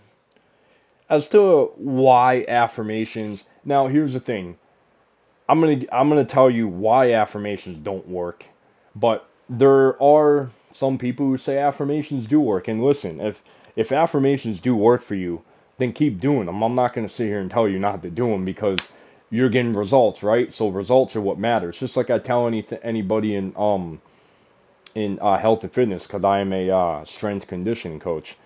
as 1.10 1.28
to 1.28 1.66
why 1.76 2.46
affirmations. 2.48 3.44
Now, 3.62 3.88
here's 3.88 4.14
the 4.14 4.20
thing. 4.20 4.56
I'm 5.50 5.60
going 5.60 5.80
to 5.80 5.94
I'm 5.94 6.08
going 6.08 6.24
to 6.24 6.32
tell 6.32 6.48
you 6.48 6.66
why 6.66 7.12
affirmations 7.12 7.76
don't 7.76 8.08
work, 8.08 8.46
but 8.94 9.28
there 9.50 10.02
are 10.02 10.48
some 10.72 10.96
people 10.96 11.26
who 11.26 11.36
say 11.36 11.58
affirmations 11.58 12.26
do 12.26 12.40
work 12.40 12.68
and 12.68 12.82
listen, 12.82 13.20
if 13.20 13.42
if 13.76 13.92
affirmations 13.92 14.60
do 14.60 14.74
work 14.74 15.02
for 15.02 15.14
you, 15.14 15.42
then 15.78 15.92
keep 15.92 16.20
doing 16.20 16.46
them. 16.46 16.62
I'm 16.62 16.74
not 16.74 16.94
going 16.94 17.06
to 17.06 17.12
sit 17.12 17.26
here 17.26 17.40
and 17.40 17.50
tell 17.50 17.68
you 17.68 17.78
not 17.78 18.02
to 18.02 18.10
do 18.10 18.28
them 18.30 18.44
because 18.44 18.78
you're 19.30 19.50
getting 19.50 19.74
results, 19.74 20.22
right? 20.22 20.52
So 20.52 20.68
results 20.68 21.16
are 21.16 21.20
what 21.20 21.38
matters. 21.38 21.78
Just 21.78 21.96
like 21.96 22.10
I 22.10 22.18
tell 22.18 22.46
any 22.46 22.64
anybody 22.82 23.34
in 23.34 23.54
um 23.56 24.00
in 24.94 25.18
uh, 25.20 25.38
health 25.38 25.64
and 25.64 25.72
fitness, 25.72 26.06
because 26.06 26.24
I 26.24 26.40
am 26.40 26.52
a 26.52 26.70
uh, 26.70 27.04
strength 27.04 27.46
conditioning 27.46 28.00
coach, 28.00 28.36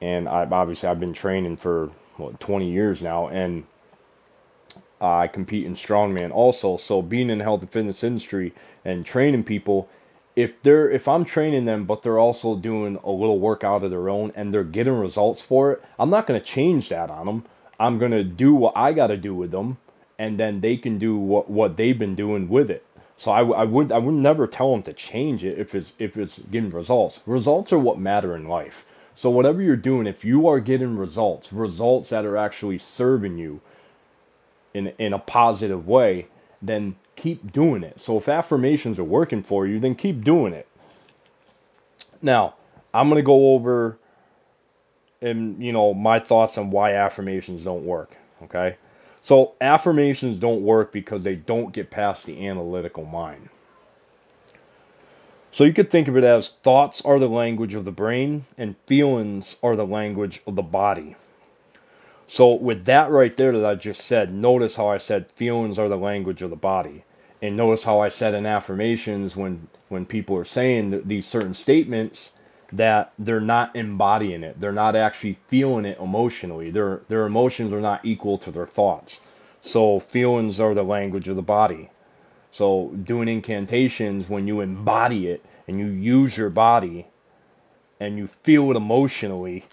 and 0.00 0.28
I 0.28 0.46
obviously 0.46 0.88
I've 0.88 1.00
been 1.00 1.12
training 1.14 1.56
for 1.58 1.90
what 2.16 2.40
20 2.40 2.70
years 2.70 3.02
now, 3.02 3.28
and 3.28 3.64
I 5.00 5.28
compete 5.28 5.66
in 5.66 5.74
strongman 5.74 6.32
also. 6.32 6.76
So 6.76 7.02
being 7.02 7.30
in 7.30 7.38
the 7.38 7.44
health 7.44 7.62
and 7.62 7.70
fitness 7.70 8.04
industry 8.04 8.54
and 8.84 9.06
training 9.06 9.44
people 9.44 9.88
if 10.34 10.60
they're 10.62 10.90
if 10.90 11.08
I'm 11.08 11.24
training 11.24 11.64
them 11.64 11.84
but 11.84 12.02
they're 12.02 12.18
also 12.18 12.56
doing 12.56 12.98
a 13.04 13.10
little 13.10 13.38
workout 13.38 13.84
of 13.84 13.90
their 13.90 14.08
own 14.08 14.32
and 14.34 14.52
they're 14.52 14.64
getting 14.64 14.98
results 14.98 15.42
for 15.42 15.72
it, 15.72 15.82
I'm 15.98 16.10
not 16.10 16.26
going 16.26 16.40
to 16.40 16.46
change 16.46 16.88
that 16.88 17.10
on 17.10 17.26
them. 17.26 17.44
I'm 17.78 17.98
going 17.98 18.12
to 18.12 18.24
do 18.24 18.54
what 18.54 18.76
I 18.76 18.92
got 18.92 19.08
to 19.08 19.16
do 19.16 19.34
with 19.34 19.50
them 19.50 19.78
and 20.18 20.38
then 20.38 20.60
they 20.60 20.76
can 20.76 20.98
do 20.98 21.16
what 21.16 21.50
what 21.50 21.76
they've 21.76 21.98
been 21.98 22.14
doing 22.14 22.48
with 22.48 22.70
it. 22.70 22.84
So 23.16 23.30
I, 23.30 23.42
I 23.44 23.64
would 23.64 23.92
I 23.92 23.98
would 23.98 24.14
never 24.14 24.46
tell 24.46 24.72
them 24.72 24.82
to 24.84 24.92
change 24.92 25.44
it 25.44 25.58
if 25.58 25.74
it's 25.74 25.92
if 25.98 26.16
it's 26.16 26.38
getting 26.50 26.70
results. 26.70 27.22
Results 27.26 27.72
are 27.72 27.78
what 27.78 27.98
matter 27.98 28.34
in 28.36 28.48
life. 28.48 28.86
So 29.14 29.30
whatever 29.30 29.60
you're 29.60 29.76
doing, 29.76 30.06
if 30.06 30.24
you 30.24 30.48
are 30.48 30.60
getting 30.60 30.96
results, 30.96 31.52
results 31.52 32.08
that 32.10 32.24
are 32.24 32.36
actually 32.36 32.78
serving 32.78 33.38
you 33.38 33.60
in 34.74 34.92
in 34.98 35.12
a 35.12 35.18
positive 35.18 35.86
way, 35.86 36.28
then 36.62 36.96
keep 37.16 37.52
doing 37.52 37.82
it. 37.82 38.00
So 38.00 38.16
if 38.16 38.28
affirmations 38.28 38.98
are 38.98 39.04
working 39.04 39.42
for 39.42 39.66
you, 39.66 39.78
then 39.78 39.94
keep 39.94 40.24
doing 40.24 40.52
it. 40.54 40.68
Now, 42.22 42.54
I'm 42.94 43.08
going 43.08 43.18
to 43.18 43.26
go 43.26 43.54
over 43.54 43.98
and 45.20 45.62
you 45.62 45.72
know 45.72 45.94
my 45.94 46.18
thoughts 46.18 46.58
on 46.58 46.70
why 46.70 46.94
affirmations 46.94 47.64
don't 47.64 47.84
work, 47.84 48.16
okay? 48.42 48.76
So 49.22 49.54
affirmations 49.60 50.38
don't 50.38 50.62
work 50.62 50.92
because 50.92 51.22
they 51.22 51.36
don't 51.36 51.72
get 51.72 51.90
past 51.90 52.26
the 52.26 52.46
analytical 52.46 53.04
mind. 53.04 53.48
So 55.52 55.64
you 55.64 55.72
could 55.72 55.90
think 55.90 56.08
of 56.08 56.16
it 56.16 56.24
as 56.24 56.50
thoughts 56.50 57.02
are 57.02 57.18
the 57.18 57.28
language 57.28 57.74
of 57.74 57.84
the 57.84 57.92
brain 57.92 58.46
and 58.56 58.74
feelings 58.86 59.58
are 59.62 59.76
the 59.76 59.86
language 59.86 60.42
of 60.46 60.56
the 60.56 60.62
body. 60.62 61.14
So 62.32 62.56
with 62.56 62.86
that 62.86 63.10
right 63.10 63.36
there 63.36 63.52
that 63.52 63.66
I 63.66 63.74
just 63.74 64.06
said, 64.06 64.32
notice 64.32 64.76
how 64.76 64.88
I 64.88 64.96
said 64.96 65.30
feelings 65.32 65.78
are 65.78 65.90
the 65.90 65.98
language 65.98 66.40
of 66.40 66.48
the 66.48 66.56
body 66.56 67.04
and 67.42 67.58
notice 67.58 67.84
how 67.84 68.00
I 68.00 68.08
said 68.08 68.32
in 68.32 68.46
affirmations 68.46 69.36
when 69.36 69.68
when 69.90 70.06
people 70.06 70.38
are 70.38 70.44
saying 70.46 71.02
these 71.06 71.26
certain 71.26 71.52
statements 71.52 72.32
that 72.72 73.12
they're 73.18 73.38
not 73.38 73.76
embodying 73.76 74.42
it. 74.44 74.58
They're 74.58 74.72
not 74.72 74.96
actually 74.96 75.34
feeling 75.46 75.84
it 75.84 75.98
emotionally. 76.00 76.70
Their 76.70 77.02
their 77.08 77.26
emotions 77.26 77.70
are 77.70 77.82
not 77.82 78.02
equal 78.02 78.38
to 78.38 78.50
their 78.50 78.66
thoughts. 78.66 79.20
So 79.60 80.00
feelings 80.00 80.58
are 80.58 80.72
the 80.72 80.82
language 80.82 81.28
of 81.28 81.36
the 81.36 81.42
body. 81.42 81.90
So 82.50 82.92
doing 83.04 83.28
incantations 83.28 84.30
when 84.30 84.46
you 84.46 84.62
embody 84.62 85.28
it 85.28 85.44
and 85.68 85.78
you 85.78 85.84
use 85.84 86.38
your 86.38 86.48
body 86.48 87.08
and 88.00 88.16
you 88.16 88.26
feel 88.26 88.70
it 88.70 88.76
emotionally, 88.78 89.66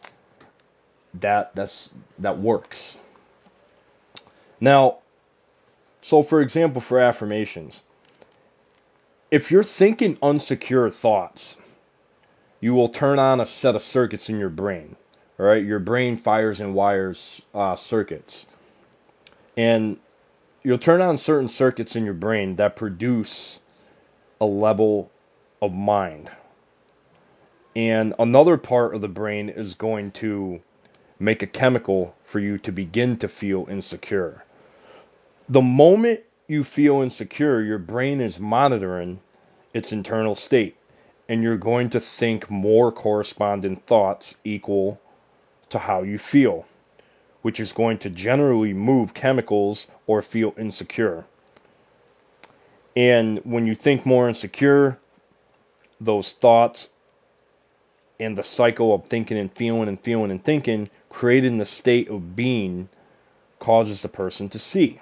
that 1.14 1.56
that's 1.56 1.92
that 2.18 2.40
works. 2.40 3.02
Now, 4.62 4.98
so, 6.02 6.24
for 6.24 6.42
example, 6.42 6.82
for 6.82 7.00
affirmations, 7.00 7.84
if 9.32 9.52
you're 9.52 9.64
thinking 9.64 10.18
unsecure 10.18 10.94
thoughts, 10.94 11.62
you 12.62 12.74
will 12.74 12.90
turn 12.90 13.20
on 13.20 13.40
a 13.40 13.46
set 13.46 13.76
of 13.76 13.82
circuits 13.82 14.30
in 14.30 14.40
your 14.40 14.50
brain. 14.50 14.96
All 15.40 15.46
right, 15.46 15.64
your 15.64 15.80
brain 15.80 16.18
fires 16.18 16.60
and 16.60 16.74
wires 16.74 17.44
uh, 17.54 17.76
circuits, 17.76 18.48
and 19.56 19.98
you'll 20.64 20.78
turn 20.78 21.02
on 21.02 21.18
certain 21.18 21.48
circuits 21.48 21.96
in 21.96 22.04
your 22.04 22.14
brain 22.14 22.58
that 22.58 22.76
produce 22.76 23.62
a 24.42 24.46
level 24.46 25.12
of 25.62 25.74
mind. 25.74 26.30
And 27.76 28.14
another 28.20 28.58
part 28.58 28.94
of 28.94 29.02
the 29.02 29.08
brain 29.08 29.48
is 29.48 29.76
going 29.76 30.12
to 30.12 30.62
make 31.20 31.44
a 31.44 31.48
chemical 31.48 32.16
for 32.24 32.40
you 32.40 32.58
to 32.58 32.72
begin 32.72 33.18
to 33.18 33.28
feel 33.28 33.68
insecure 33.70 34.44
the 35.50 35.62
moment 35.62 36.22
you 36.48 36.64
feel 36.64 37.02
insecure, 37.02 37.62
your 37.62 37.80
brain 37.80 38.22
is 38.22 38.40
monitoring 38.40 39.20
its 39.74 39.92
internal 39.92 40.36
state, 40.36 40.78
and 41.28 41.42
you're 41.42 41.58
going 41.58 41.90
to 41.90 42.00
think 42.00 42.52
more 42.52 42.92
corresponding 42.92 43.76
thoughts 43.76 44.36
equal 44.44 45.02
to 45.70 45.80
how 45.80 46.04
you 46.04 46.20
feel, 46.20 46.68
which 47.42 47.60
is 47.60 47.72
going 47.72 47.98
to 47.98 48.12
generally 48.12 48.74
move 48.74 49.16
chemicals 49.16 49.88
or 50.06 50.22
feel 50.22 50.54
insecure. 50.58 51.26
And 52.96 53.40
when 53.40 53.66
you 53.66 53.74
think 53.74 54.06
more 54.06 54.28
insecure, 54.28 55.00
those 56.00 56.34
thoughts 56.34 56.92
and 58.20 58.38
the 58.38 58.44
cycle 58.44 58.94
of 58.94 59.06
thinking 59.06 59.38
and 59.38 59.52
feeling 59.54 59.88
and 59.88 60.00
feeling 60.00 60.30
and 60.30 60.44
thinking, 60.44 60.90
creating 61.10 61.58
the 61.58 61.66
state 61.66 62.08
of 62.10 62.36
being, 62.36 62.90
causes 63.60 64.02
the 64.02 64.08
person 64.08 64.48
to 64.50 64.60
see. 64.60 65.00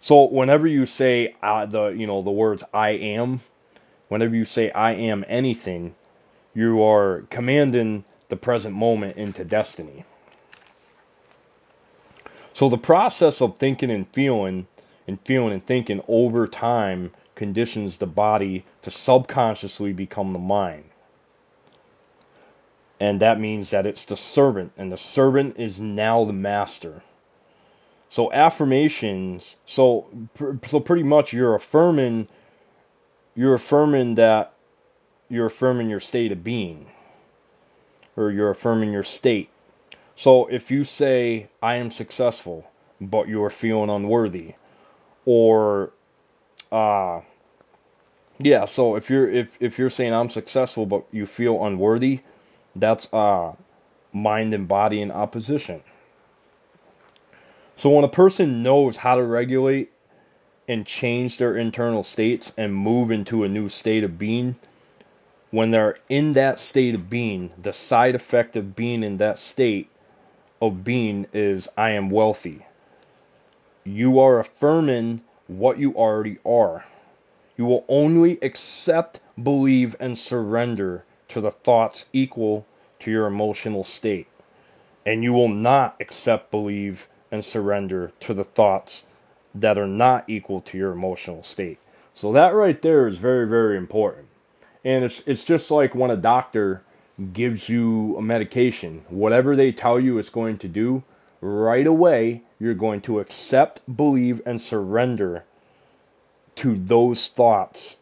So 0.00 0.24
whenever 0.24 0.66
you 0.66 0.86
say 0.86 1.34
uh, 1.42 1.66
the 1.66 1.88
you 1.88 2.06
know 2.06 2.22
the 2.22 2.30
words 2.30 2.64
I 2.72 2.90
am, 2.90 3.40
whenever 4.08 4.34
you 4.34 4.44
say 4.44 4.70
I 4.70 4.92
am 4.92 5.24
anything, 5.28 5.94
you 6.54 6.82
are 6.82 7.24
commanding 7.30 8.04
the 8.28 8.36
present 8.36 8.74
moment 8.74 9.16
into 9.16 9.44
destiny. 9.44 10.04
So 12.52 12.68
the 12.68 12.78
process 12.78 13.40
of 13.40 13.58
thinking 13.58 13.90
and 13.90 14.08
feeling 14.08 14.66
and 15.06 15.20
feeling 15.24 15.52
and 15.52 15.64
thinking 15.64 16.02
over 16.08 16.46
time 16.46 17.12
conditions 17.34 17.98
the 17.98 18.06
body 18.06 18.64
to 18.82 18.90
subconsciously 18.90 19.92
become 19.92 20.32
the 20.32 20.38
mind. 20.38 20.84
And 23.00 23.20
that 23.20 23.38
means 23.38 23.70
that 23.70 23.86
it's 23.86 24.04
the 24.04 24.16
servant, 24.16 24.72
and 24.76 24.90
the 24.90 24.96
servant 24.96 25.58
is 25.58 25.80
now 25.80 26.24
the 26.24 26.32
master. 26.32 27.02
So 28.10 28.32
affirmations. 28.32 29.56
So 29.64 30.06
so 30.68 30.80
pretty 30.80 31.04
much 31.04 31.32
you're 31.32 31.54
affirming 31.54 32.28
you're 33.36 33.54
affirming 33.54 34.16
that 34.16 34.52
you're 35.28 35.46
affirming 35.46 35.88
your 35.90 36.00
state 36.00 36.32
of 36.32 36.42
being 36.42 36.86
or 38.16 38.32
you're 38.32 38.50
affirming 38.50 38.92
your 38.92 39.04
state. 39.04 39.48
So 40.16 40.46
if 40.46 40.72
you 40.72 40.82
say, 40.82 41.48
I 41.62 41.76
am 41.76 41.92
successful, 41.92 42.68
but 43.00 43.28
you're 43.28 43.50
feeling 43.50 43.88
unworthy, 43.88 44.54
or, 45.24 45.92
uh, 46.72 47.20
yeah, 48.40 48.64
so 48.64 48.96
if 48.96 49.08
you're 49.08 49.30
if 49.30 49.56
if 49.60 49.78
you're 49.78 49.90
saying 49.90 50.12
I'm 50.12 50.28
successful 50.28 50.86
but 50.86 51.04
you 51.12 51.26
feel 51.26 51.64
unworthy, 51.64 52.20
that's 52.80 53.12
uh 53.12 53.54
mind 54.12 54.54
and 54.54 54.68
body 54.68 55.00
in 55.00 55.10
opposition. 55.10 55.82
So 57.76 57.90
when 57.90 58.04
a 58.04 58.08
person 58.08 58.62
knows 58.62 58.98
how 58.98 59.16
to 59.16 59.22
regulate 59.22 59.92
and 60.66 60.84
change 60.84 61.38
their 61.38 61.56
internal 61.56 62.02
states 62.02 62.52
and 62.56 62.74
move 62.74 63.10
into 63.10 63.44
a 63.44 63.48
new 63.48 63.68
state 63.68 64.02
of 64.02 64.18
being, 64.18 64.56
when 65.50 65.70
they're 65.70 65.98
in 66.08 66.32
that 66.34 66.58
state 66.58 66.94
of 66.94 67.08
being, 67.08 67.52
the 67.60 67.72
side 67.72 68.14
effect 68.14 68.56
of 68.56 68.74
being 68.74 69.02
in 69.02 69.16
that 69.18 69.38
state 69.38 69.88
of 70.60 70.84
being 70.84 71.26
is 71.32 71.68
I 71.76 71.90
am 71.90 72.10
wealthy. 72.10 72.66
You 73.84 74.18
are 74.18 74.38
affirming 74.38 75.22
what 75.46 75.78
you 75.78 75.94
already 75.94 76.38
are. 76.44 76.84
You 77.56 77.64
will 77.64 77.84
only 77.88 78.38
accept, 78.42 79.20
believe, 79.42 79.96
and 79.98 80.18
surrender 80.18 81.04
to 81.28 81.40
the 81.40 81.50
thoughts 81.50 82.06
equal 82.12 82.66
to 83.00 83.10
your 83.10 83.26
emotional 83.26 83.84
state. 83.84 84.26
And 85.06 85.22
you 85.22 85.32
will 85.32 85.48
not 85.48 85.96
accept, 86.00 86.50
believe, 86.50 87.08
and 87.30 87.44
surrender 87.44 88.12
to 88.20 88.34
the 88.34 88.44
thoughts 88.44 89.04
that 89.54 89.78
are 89.78 89.86
not 89.86 90.24
equal 90.28 90.60
to 90.62 90.78
your 90.78 90.92
emotional 90.92 91.42
state. 91.42 91.78
So 92.14 92.32
that 92.32 92.54
right 92.54 92.80
there 92.82 93.06
is 93.06 93.18
very, 93.18 93.46
very 93.46 93.76
important. 93.76 94.26
And 94.84 95.04
it's 95.04 95.22
it's 95.26 95.44
just 95.44 95.70
like 95.70 95.94
when 95.94 96.10
a 96.10 96.16
doctor 96.16 96.82
gives 97.32 97.68
you 97.68 98.16
a 98.16 98.22
medication, 98.22 99.04
whatever 99.08 99.56
they 99.56 99.72
tell 99.72 99.98
you 99.98 100.18
it's 100.18 100.30
going 100.30 100.58
to 100.58 100.68
do, 100.68 101.02
right 101.40 101.86
away 101.86 102.42
you're 102.58 102.74
going 102.74 103.00
to 103.02 103.20
accept, 103.20 103.80
believe, 103.96 104.42
and 104.46 104.60
surrender 104.60 105.44
to 106.56 106.76
those 106.76 107.28
thoughts 107.28 107.98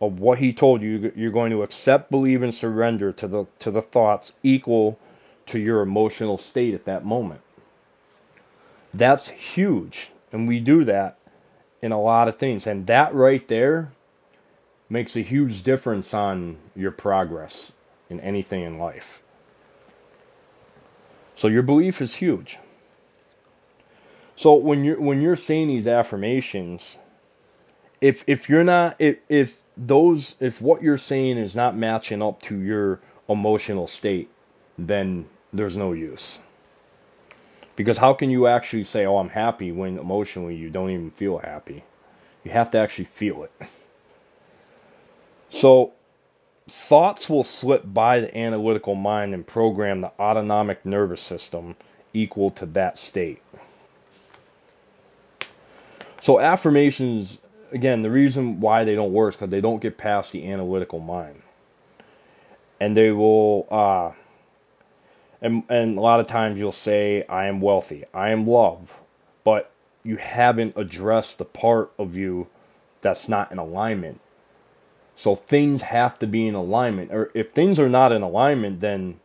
of 0.00 0.20
what 0.20 0.38
he 0.38 0.52
told 0.52 0.82
you. 0.82 1.12
You're 1.16 1.32
going 1.32 1.50
to 1.50 1.62
accept, 1.62 2.10
believe, 2.10 2.42
and 2.42 2.54
surrender 2.54 3.12
to 3.12 3.28
the 3.28 3.46
to 3.60 3.70
the 3.70 3.82
thoughts 3.82 4.32
equal 4.42 4.98
to 5.46 5.58
your 5.58 5.80
emotional 5.80 6.38
state 6.38 6.74
at 6.74 6.84
that 6.84 7.04
moment. 7.04 7.40
That's 8.92 9.28
huge. 9.28 10.10
And 10.32 10.46
we 10.46 10.60
do 10.60 10.84
that 10.84 11.18
in 11.80 11.92
a 11.92 12.00
lot 12.00 12.28
of 12.28 12.36
things. 12.36 12.66
And 12.66 12.86
that 12.86 13.14
right 13.14 13.46
there 13.48 13.92
makes 14.90 15.16
a 15.16 15.20
huge 15.20 15.62
difference 15.62 16.12
on 16.14 16.56
your 16.74 16.90
progress 16.90 17.72
in 18.10 18.20
anything 18.20 18.62
in 18.62 18.78
life. 18.78 19.22
So 21.34 21.48
your 21.48 21.62
belief 21.62 22.00
is 22.00 22.16
huge. 22.16 22.58
So 24.36 24.54
when 24.54 24.84
you're 24.84 25.00
when 25.00 25.20
you're 25.20 25.36
saying 25.36 25.68
these 25.68 25.86
affirmations, 25.86 26.98
if 28.00 28.24
if 28.26 28.48
you're 28.48 28.64
not 28.64 28.96
if 28.98 29.18
if 29.28 29.62
those 29.76 30.36
if 30.40 30.60
what 30.60 30.82
you're 30.82 30.98
saying 30.98 31.38
is 31.38 31.54
not 31.54 31.76
matching 31.76 32.22
up 32.22 32.40
to 32.42 32.58
your 32.58 33.00
emotional 33.28 33.86
state, 33.86 34.30
then 34.78 35.26
there's 35.52 35.76
no 35.76 35.92
use. 35.92 36.40
Because 37.76 37.98
how 37.98 38.12
can 38.12 38.30
you 38.30 38.46
actually 38.46 38.84
say, 38.84 39.06
"Oh, 39.06 39.18
I'm 39.18 39.30
happy" 39.30 39.70
when 39.72 39.98
emotionally 39.98 40.56
you 40.56 40.70
don't 40.70 40.90
even 40.90 41.10
feel 41.10 41.38
happy? 41.38 41.84
You 42.44 42.50
have 42.50 42.70
to 42.72 42.78
actually 42.78 43.04
feel 43.06 43.44
it. 43.44 43.52
So, 45.48 45.92
thoughts 46.68 47.30
will 47.30 47.44
slip 47.44 47.82
by 47.86 48.20
the 48.20 48.36
analytical 48.36 48.94
mind 48.94 49.34
and 49.34 49.46
program 49.46 50.00
the 50.02 50.12
autonomic 50.18 50.84
nervous 50.84 51.20
system 51.20 51.76
equal 52.12 52.50
to 52.50 52.66
that 52.66 52.98
state. 52.98 53.42
So, 56.20 56.40
affirmations, 56.40 57.38
again, 57.72 58.02
the 58.02 58.10
reason 58.10 58.60
why 58.60 58.84
they 58.84 58.94
don't 58.94 59.12
work 59.12 59.34
is 59.34 59.36
because 59.36 59.50
they 59.50 59.60
don't 59.60 59.80
get 59.80 59.98
past 59.98 60.32
the 60.32 60.50
analytical 60.50 61.00
mind. 61.00 61.42
And 62.80 62.96
they 62.96 63.10
will, 63.10 63.66
uh, 63.70 64.12
and, 65.42 65.64
and 65.68 65.98
a 65.98 66.00
lot 66.00 66.20
of 66.20 66.26
times 66.26 66.58
you'll 66.58 66.72
say, 66.72 67.24
I 67.28 67.46
am 67.46 67.60
wealthy, 67.60 68.04
I 68.14 68.30
am 68.30 68.46
love, 68.46 69.00
but 69.44 69.72
you 70.04 70.16
haven't 70.16 70.74
addressed 70.76 71.38
the 71.38 71.44
part 71.44 71.92
of 71.98 72.14
you 72.16 72.46
that's 73.00 73.28
not 73.28 73.50
in 73.50 73.58
alignment 73.58 74.20
so 75.18 75.34
things 75.34 75.82
have 75.82 76.16
to 76.20 76.28
be 76.28 76.46
in 76.46 76.54
alignment. 76.54 77.12
Or 77.12 77.32
if 77.34 77.50
things 77.50 77.80
are 77.80 77.88
not 77.88 78.12
in 78.12 78.22
alignment, 78.22 78.78
then 78.78 79.18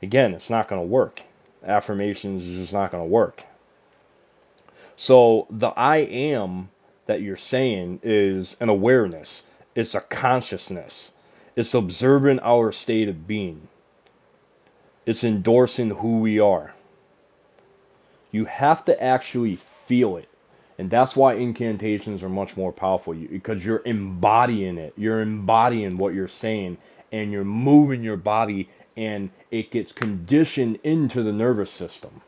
again, 0.00 0.32
it's 0.32 0.48
not 0.48 0.66
going 0.66 0.80
to 0.80 0.86
work. 0.86 1.24
Affirmations 1.62 2.46
is 2.46 2.56
just 2.56 2.72
not 2.72 2.90
going 2.90 3.04
to 3.04 3.06
work. 3.06 3.44
So 4.96 5.46
the 5.50 5.68
I 5.76 5.98
am 5.98 6.70
that 7.06 7.22
you're 7.22 7.36
saying 7.36 8.00
is 8.02 8.56
an 8.60 8.68
awareness, 8.68 9.46
it's 9.74 9.94
a 9.94 10.00
consciousness, 10.00 11.12
it's 11.54 11.74
observing 11.74 12.40
our 12.40 12.72
state 12.72 13.08
of 13.08 13.26
being, 13.26 13.68
it's 15.06 15.24
endorsing 15.24 15.90
who 15.90 16.20
we 16.20 16.38
are. 16.38 16.74
You 18.32 18.44
have 18.44 18.84
to 18.86 19.02
actually 19.02 19.56
feel 19.56 20.16
it. 20.16 20.28
And 20.78 20.90
that's 20.90 21.16
why 21.16 21.34
incantations 21.34 22.22
are 22.22 22.28
much 22.28 22.56
more 22.56 22.72
powerful 22.72 23.14
because 23.14 23.64
you're 23.64 23.82
embodying 23.86 24.76
it. 24.76 24.92
You're 24.96 25.22
embodying 25.22 25.96
what 25.96 26.12
you're 26.12 26.28
saying 26.28 26.76
and 27.12 27.32
you're 27.32 27.44
moving 27.44 28.02
your 28.02 28.18
body 28.18 28.68
and 28.96 29.30
it 29.50 29.70
gets 29.70 29.92
conditioned 29.92 30.78
into 30.82 31.22
the 31.22 31.32
nervous 31.32 31.70
system. 31.70 32.20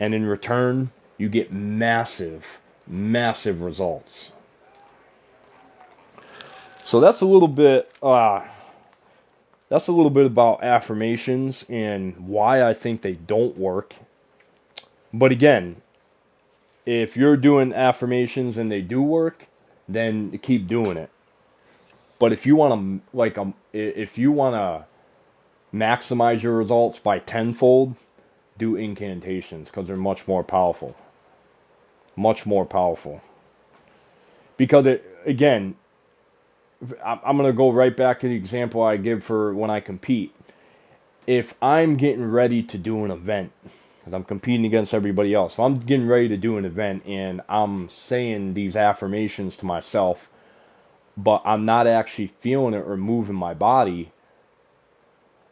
And 0.00 0.14
in 0.14 0.24
return, 0.24 0.90
you 1.18 1.28
get 1.28 1.52
massive, 1.52 2.60
massive 2.86 3.60
results. 3.60 4.32
So 6.84 7.00
that's 7.00 7.20
a 7.20 7.26
little 7.26 7.48
bit 7.48 7.90
uh, 8.02 8.44
that's 9.68 9.88
a 9.88 9.92
little 9.92 10.10
bit 10.10 10.26
about 10.26 10.62
affirmations 10.62 11.64
and 11.68 12.16
why 12.28 12.62
I 12.62 12.74
think 12.74 13.02
they 13.02 13.14
don't 13.14 13.56
work. 13.58 13.94
But 15.12 15.32
again, 15.32 15.82
if 16.84 17.16
you're 17.16 17.36
doing 17.36 17.72
affirmations 17.72 18.56
and 18.56 18.70
they 18.70 18.80
do 18.80 19.02
work, 19.02 19.46
then 19.88 20.38
keep 20.38 20.68
doing 20.68 20.96
it. 20.96 21.10
But 22.18 22.32
if 22.32 22.46
you 22.46 22.56
want 22.56 23.02
to 23.02 23.16
like 23.16 23.36
um 23.36 23.54
if 23.72 24.16
you 24.16 24.30
want 24.32 24.54
to 24.54 24.86
maximize 25.76 26.42
your 26.42 26.56
results 26.56 26.98
by 26.98 27.18
tenfold, 27.18 27.96
do 28.56 28.76
incantations 28.76 29.70
because 29.70 29.86
they're 29.88 29.96
much 29.96 30.26
more 30.28 30.44
powerful. 30.44 30.96
Much 32.16 32.46
more 32.46 32.64
powerful. 32.64 33.20
Because 34.56 34.86
it 34.86 35.04
again, 35.26 35.76
I'm 37.04 37.36
going 37.36 37.50
to 37.50 37.56
go 37.56 37.70
right 37.70 37.96
back 37.96 38.20
to 38.20 38.28
the 38.28 38.34
example 38.34 38.82
I 38.82 38.96
give 38.96 39.24
for 39.24 39.54
when 39.54 39.70
I 39.70 39.80
compete. 39.80 40.34
If 41.26 41.54
I'm 41.60 41.96
getting 41.96 42.24
ready 42.24 42.62
to 42.62 42.78
do 42.78 43.04
an 43.04 43.10
event, 43.10 43.52
because 44.06 44.14
I'm 44.14 44.24
competing 44.24 44.64
against 44.64 44.94
everybody 44.94 45.34
else. 45.34 45.56
So 45.56 45.64
I'm 45.64 45.80
getting 45.80 46.06
ready 46.06 46.28
to 46.28 46.36
do 46.36 46.58
an 46.58 46.64
event 46.64 47.04
and 47.06 47.40
I'm 47.48 47.88
saying 47.88 48.54
these 48.54 48.76
affirmations 48.76 49.56
to 49.56 49.66
myself, 49.66 50.30
but 51.16 51.42
I'm 51.44 51.64
not 51.64 51.88
actually 51.88 52.28
feeling 52.28 52.74
it 52.74 52.86
or 52.86 52.96
moving 52.96 53.34
my 53.34 53.52
body, 53.52 54.12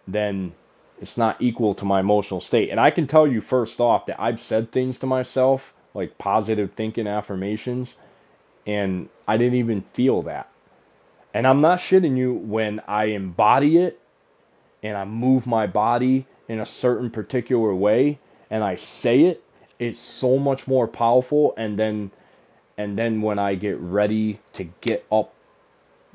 then 0.06 0.54
it's 1.00 1.18
not 1.18 1.42
equal 1.42 1.74
to 1.74 1.84
my 1.84 1.98
emotional 1.98 2.40
state. 2.40 2.70
And 2.70 2.78
I 2.78 2.92
can 2.92 3.08
tell 3.08 3.26
you 3.26 3.40
first 3.40 3.80
off 3.80 4.06
that 4.06 4.20
I've 4.20 4.40
said 4.40 4.70
things 4.70 4.98
to 4.98 5.06
myself, 5.06 5.74
like 5.94 6.18
positive 6.18 6.72
thinking 6.74 7.06
affirmations, 7.06 7.96
and 8.66 9.08
I 9.26 9.36
didn't 9.36 9.58
even 9.58 9.82
feel 9.82 10.22
that. 10.22 10.50
And 11.32 11.46
I'm 11.46 11.60
not 11.60 11.78
shitting 11.78 12.16
you 12.16 12.32
when 12.32 12.80
I 12.86 13.06
embody 13.06 13.78
it 13.78 14.00
and 14.82 14.96
I 14.96 15.04
move 15.04 15.46
my 15.46 15.66
body 15.66 16.26
in 16.48 16.60
a 16.60 16.64
certain 16.64 17.10
particular 17.10 17.74
way 17.74 18.18
and 18.50 18.62
I 18.62 18.76
say 18.76 19.22
it, 19.22 19.42
it's 19.80 19.98
so 19.98 20.38
much 20.38 20.68
more 20.68 20.86
powerful. 20.86 21.54
And 21.56 21.76
then, 21.76 22.12
and 22.78 22.96
then 22.96 23.20
when 23.20 23.38
I 23.40 23.56
get 23.56 23.78
ready 23.78 24.38
to 24.52 24.64
get 24.80 25.04
up 25.10 25.32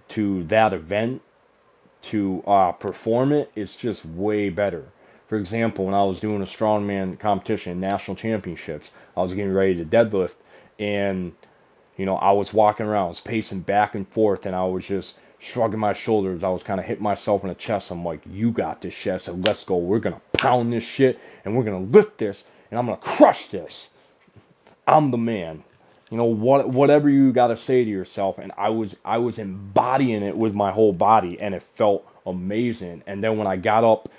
to 0.09 0.43
that 0.45 0.73
event 0.73 1.21
to 2.03 2.41
uh, 2.47 2.71
perform 2.71 3.33
it, 3.33 3.51
it's 3.55 3.75
just 3.75 4.05
way 4.05 4.49
better. 4.49 4.85
For 5.29 5.37
example, 5.37 5.85
when 5.85 5.95
I 5.95 6.03
was 6.03 6.19
doing 6.19 6.41
a 6.41 6.45
strongman 6.45 7.19
competition, 7.19 7.79
national 7.79 8.17
championships, 8.17 8.91
I 9.17 9.21
was 9.23 9.33
getting 9.33 9.53
ready 9.53 9.75
to 9.77 9.85
deadlift, 9.85 10.35
and 10.79 11.33
you 11.97 12.05
know 12.05 12.17
I 12.17 12.33
was 12.33 12.53
walking 12.53 12.87
around, 12.87 13.05
I 13.05 13.09
was 13.09 13.21
pacing 13.21 13.61
back 13.61 13.95
and 13.95 14.09
forth, 14.09 14.47
and 14.47 14.55
I 14.55 14.65
was 14.65 14.87
just 14.87 15.17
shrugging 15.39 15.79
my 15.79 15.93
shoulders. 15.93 16.43
I 16.43 16.49
was 16.49 16.63
kind 16.63 16.81
of 16.81 16.87
hitting 16.87 17.03
myself 17.03 17.43
in 17.43 17.49
the 17.49 17.55
chest. 17.55 17.91
I'm 17.91 18.05
like, 18.05 18.21
you 18.29 18.51
got 18.51 18.81
this 18.81 18.93
shit. 18.93 19.21
So 19.21 19.33
let's 19.33 19.63
go. 19.65 19.77
We're 19.77 19.99
to 20.01 20.21
pound 20.33 20.73
this 20.73 20.83
shit 20.85 21.19
and 21.45 21.55
we're 21.57 21.63
to 21.65 21.77
lift 21.77 22.17
this 22.17 22.45
and 22.71 22.79
I'm 22.79 22.87
to 22.87 22.97
crush 22.97 23.47
this. 23.47 23.91
I'm 24.87 25.11
the 25.11 25.17
man. 25.17 25.63
you 26.11 26.17
know 26.17 26.25
what 26.25 26.69
whatever 26.69 27.09
you 27.09 27.31
got 27.33 27.47
to 27.47 27.57
say 27.57 27.83
to 27.83 27.89
yourself 27.89 28.39
and 28.39 28.51
i 28.57 28.69
was 28.69 28.97
i 29.05 29.17
was 29.17 29.39
embodying 29.39 30.23
it 30.23 30.37
with 30.37 30.53
my 30.55 30.71
whole 30.71 30.93
body 30.93 31.39
and 31.39 31.55
it 31.55 31.61
felt 31.61 32.07
amazing 32.25 33.03
and 33.07 33.23
then 33.23 33.37
when 33.37 33.47
i 33.47 33.55
got 33.57 33.83
up 33.83 34.09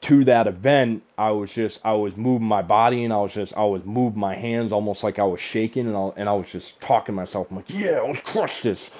to 0.00 0.24
that 0.24 0.46
event 0.46 1.02
i 1.18 1.30
was 1.30 1.52
just 1.52 1.84
i 1.84 1.92
was 1.92 2.16
moving 2.16 2.46
my 2.46 2.62
body 2.62 3.04
and 3.04 3.12
i 3.12 3.16
was 3.16 3.34
just 3.34 3.56
i 3.56 3.64
was 3.64 3.84
moving 3.84 4.18
my 4.18 4.34
hands 4.34 4.72
almost 4.72 5.04
like 5.04 5.18
i 5.18 5.24
was 5.24 5.40
shaking 5.40 5.86
and 5.86 5.96
i, 5.96 6.10
and 6.16 6.28
I 6.28 6.32
was 6.32 6.50
just 6.50 6.80
talking 6.80 7.14
to 7.14 7.16
myself. 7.16 7.48
I'm 7.50 7.56
like 7.56 7.70
yeah 7.70 8.00
let's 8.00 8.22
crush 8.22 8.62
this 8.62 8.90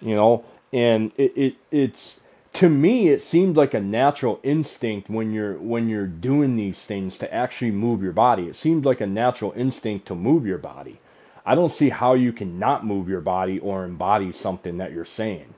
you 0.00 0.14
know? 0.14 0.44
And 0.72 1.12
it, 1.16 1.36
it 1.36 1.54
it's 1.70 2.20
to 2.54 2.68
me 2.68 3.08
it 3.08 3.22
seemed 3.22 3.56
like 3.56 3.74
a 3.74 3.80
natural 3.80 4.40
instinct 4.42 5.08
when 5.08 5.32
you're 5.32 5.58
when 5.58 5.88
you're 5.88 6.06
doing 6.06 6.56
these 6.56 6.84
things 6.84 7.18
to 7.18 7.32
actually 7.32 7.70
move 7.70 8.02
your 8.02 8.12
body. 8.12 8.44
It 8.44 8.56
seemed 8.56 8.84
like 8.84 9.00
a 9.00 9.06
natural 9.06 9.52
instinct 9.56 10.06
to 10.08 10.14
move 10.14 10.46
your 10.46 10.58
body. 10.58 11.00
I 11.44 11.54
don't 11.54 11.70
see 11.70 11.90
how 11.90 12.14
you 12.14 12.32
can 12.32 12.58
not 12.58 12.84
move 12.84 13.08
your 13.08 13.20
body 13.20 13.60
or 13.60 13.84
embody 13.84 14.32
something 14.32 14.78
that 14.78 14.92
you're 14.92 15.04
saying. 15.04 15.54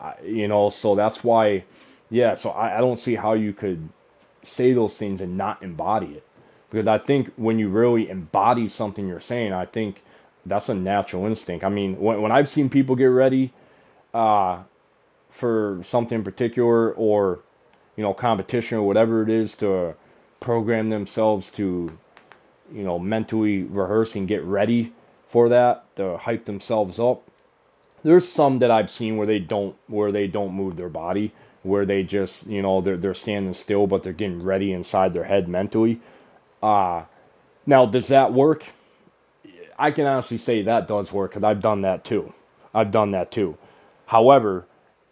Uh, 0.00 0.12
you 0.24 0.48
know, 0.48 0.70
so 0.70 0.94
that's 0.94 1.24
why, 1.24 1.64
yeah, 2.10 2.34
so 2.34 2.50
I, 2.50 2.78
I 2.78 2.80
don't 2.80 2.98
see 2.98 3.14
how 3.14 3.32
you 3.32 3.52
could 3.54 3.88
say 4.42 4.72
those 4.72 4.96
things 4.96 5.20
and 5.20 5.36
not 5.36 5.62
embody 5.62 6.14
it. 6.14 6.24
Because 6.70 6.86
I 6.86 6.98
think 6.98 7.32
when 7.36 7.58
you 7.58 7.68
really 7.68 8.08
embody 8.08 8.68
something 8.68 9.08
you're 9.08 9.20
saying, 9.20 9.52
I 9.52 9.66
think 9.66 10.02
that's 10.46 10.68
a 10.68 10.74
natural 10.74 11.26
instinct. 11.26 11.64
I 11.64 11.68
mean, 11.68 11.98
when, 11.98 12.22
when 12.22 12.32
I've 12.32 12.48
seen 12.48 12.68
people 12.68 12.94
get 12.96 13.06
ready 13.06 13.52
uh, 14.14 14.62
for 15.30 15.80
something 15.82 16.18
in 16.18 16.24
particular 16.24 16.92
or, 16.92 17.40
you 17.96 18.02
know, 18.02 18.14
competition 18.14 18.78
or 18.78 18.82
whatever 18.82 19.22
it 19.22 19.28
is 19.28 19.54
to 19.56 19.94
program 20.38 20.90
themselves 20.90 21.50
to, 21.50 21.98
you 22.72 22.82
know, 22.84 22.98
mentally 22.98 23.64
rehearse 23.64 24.14
and 24.14 24.28
get 24.28 24.42
ready 24.44 24.92
for 25.26 25.48
that 25.48 25.84
to 25.96 26.16
hype 26.18 26.44
themselves 26.44 26.98
up. 26.98 27.22
There's 28.02 28.26
some 28.26 28.60
that 28.60 28.70
I've 28.70 28.90
seen 28.90 29.16
where 29.16 29.26
they 29.26 29.38
don't 29.38 29.76
where 29.86 30.10
they 30.10 30.26
don't 30.26 30.54
move 30.54 30.76
their 30.76 30.88
body, 30.88 31.32
where 31.62 31.84
they 31.84 32.02
just 32.02 32.46
you 32.46 32.62
know 32.62 32.80
they're 32.80 32.96
they're 32.96 33.14
standing 33.14 33.54
still 33.54 33.86
but 33.86 34.02
they're 34.02 34.12
getting 34.12 34.42
ready 34.42 34.72
inside 34.72 35.12
their 35.12 35.24
head 35.24 35.48
mentally. 35.48 36.00
Uh 36.62 37.04
now 37.66 37.86
does 37.86 38.08
that 38.08 38.32
work? 38.32 38.64
I 39.78 39.90
can 39.90 40.06
honestly 40.06 40.38
say 40.38 40.62
that 40.62 40.88
does 40.88 41.12
work 41.12 41.30
because 41.32 41.44
I've 41.44 41.60
done 41.60 41.82
that 41.82 42.04
too. 42.04 42.32
I've 42.74 42.90
done 42.90 43.12
that 43.12 43.30
too. 43.32 43.56
However, 44.06 44.66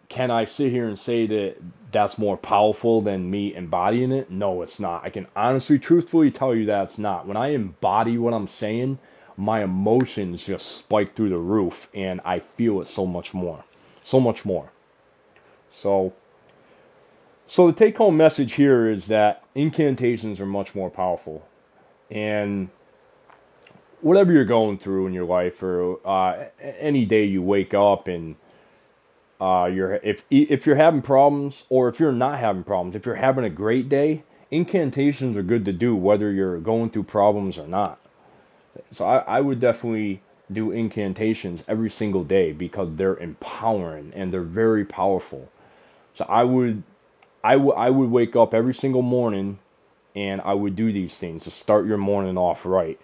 can 0.09 0.31
I 0.31 0.45
sit 0.45 0.71
here 0.71 0.87
and 0.87 0.97
say 0.97 1.27
that 1.27 1.57
that's 1.91 2.17
more 2.17 2.37
powerful 2.37 3.01
than 3.01 3.29
me 3.29 3.55
embodying 3.55 4.11
it? 4.11 4.29
No, 4.29 4.61
it's 4.61 4.79
not. 4.79 5.05
I 5.05 5.09
can 5.09 5.27
honestly, 5.35 5.79
truthfully 5.79 6.31
tell 6.31 6.53
you 6.53 6.65
that 6.65 6.83
it's 6.83 6.97
not. 6.97 7.27
When 7.27 7.37
I 7.37 7.49
embody 7.49 8.17
what 8.17 8.33
I'm 8.33 8.47
saying, 8.47 8.99
my 9.37 9.63
emotions 9.63 10.45
just 10.45 10.77
spike 10.77 11.15
through 11.15 11.29
the 11.29 11.37
roof 11.37 11.89
and 11.93 12.19
I 12.25 12.39
feel 12.39 12.81
it 12.81 12.87
so 12.87 13.05
much 13.05 13.33
more. 13.33 13.63
So 14.03 14.19
much 14.19 14.45
more. 14.45 14.71
So 15.69 16.13
so 17.49 17.65
the 17.65 17.73
take 17.73 17.97
home 17.97 18.15
message 18.15 18.53
here 18.53 18.87
is 18.87 19.07
that 19.07 19.43
incantations 19.55 20.39
are 20.39 20.45
much 20.45 20.75
more 20.75 20.91
powerful. 20.91 21.47
And 22.11 22.69
whatever 24.01 24.31
you're 24.31 24.45
going 24.45 24.77
through 24.77 25.07
in 25.07 25.13
your 25.13 25.25
life 25.25 25.63
or 25.63 25.97
uh, 26.07 26.45
any 26.61 27.05
day 27.05 27.25
you 27.25 27.41
wake 27.41 27.73
up 27.73 28.07
and 28.07 28.35
uh, 29.41 29.67
you're 29.73 29.95
if 29.95 30.23
if 30.29 30.67
you're 30.67 30.75
having 30.75 31.01
problems 31.01 31.65
or 31.69 31.89
if 31.89 31.99
you're 31.99 32.11
not 32.11 32.37
having 32.37 32.63
problems, 32.63 32.95
if 32.95 33.07
you're 33.07 33.15
having 33.15 33.43
a 33.43 33.49
great 33.49 33.89
day, 33.89 34.21
incantations 34.51 35.35
are 35.35 35.41
good 35.41 35.65
to 35.65 35.73
do 35.73 35.95
whether 35.95 36.31
you're 36.31 36.59
going 36.59 36.91
through 36.91 37.03
problems 37.03 37.57
or 37.57 37.67
not. 37.67 37.99
So 38.91 39.05
I, 39.05 39.17
I 39.17 39.41
would 39.41 39.59
definitely 39.59 40.21
do 40.51 40.69
incantations 40.69 41.63
every 41.67 41.89
single 41.89 42.23
day 42.23 42.51
because 42.51 42.89
they're 42.95 43.17
empowering 43.17 44.13
and 44.15 44.31
they're 44.31 44.43
very 44.43 44.85
powerful. 44.85 45.49
So 46.13 46.25
I 46.29 46.43
would 46.43 46.83
I 47.43 47.55
would 47.55 47.75
I 47.75 47.89
would 47.89 48.11
wake 48.11 48.35
up 48.35 48.53
every 48.53 48.73
single 48.73 49.01
morning 49.01 49.59
and 50.15 50.41
I 50.41 50.53
would 50.53 50.75
do 50.75 50.91
these 50.91 51.17
things 51.17 51.43
to 51.45 51.51
start 51.51 51.85
your 51.85 51.97
morning 51.97 52.37
off 52.37 52.65
right. 52.65 52.99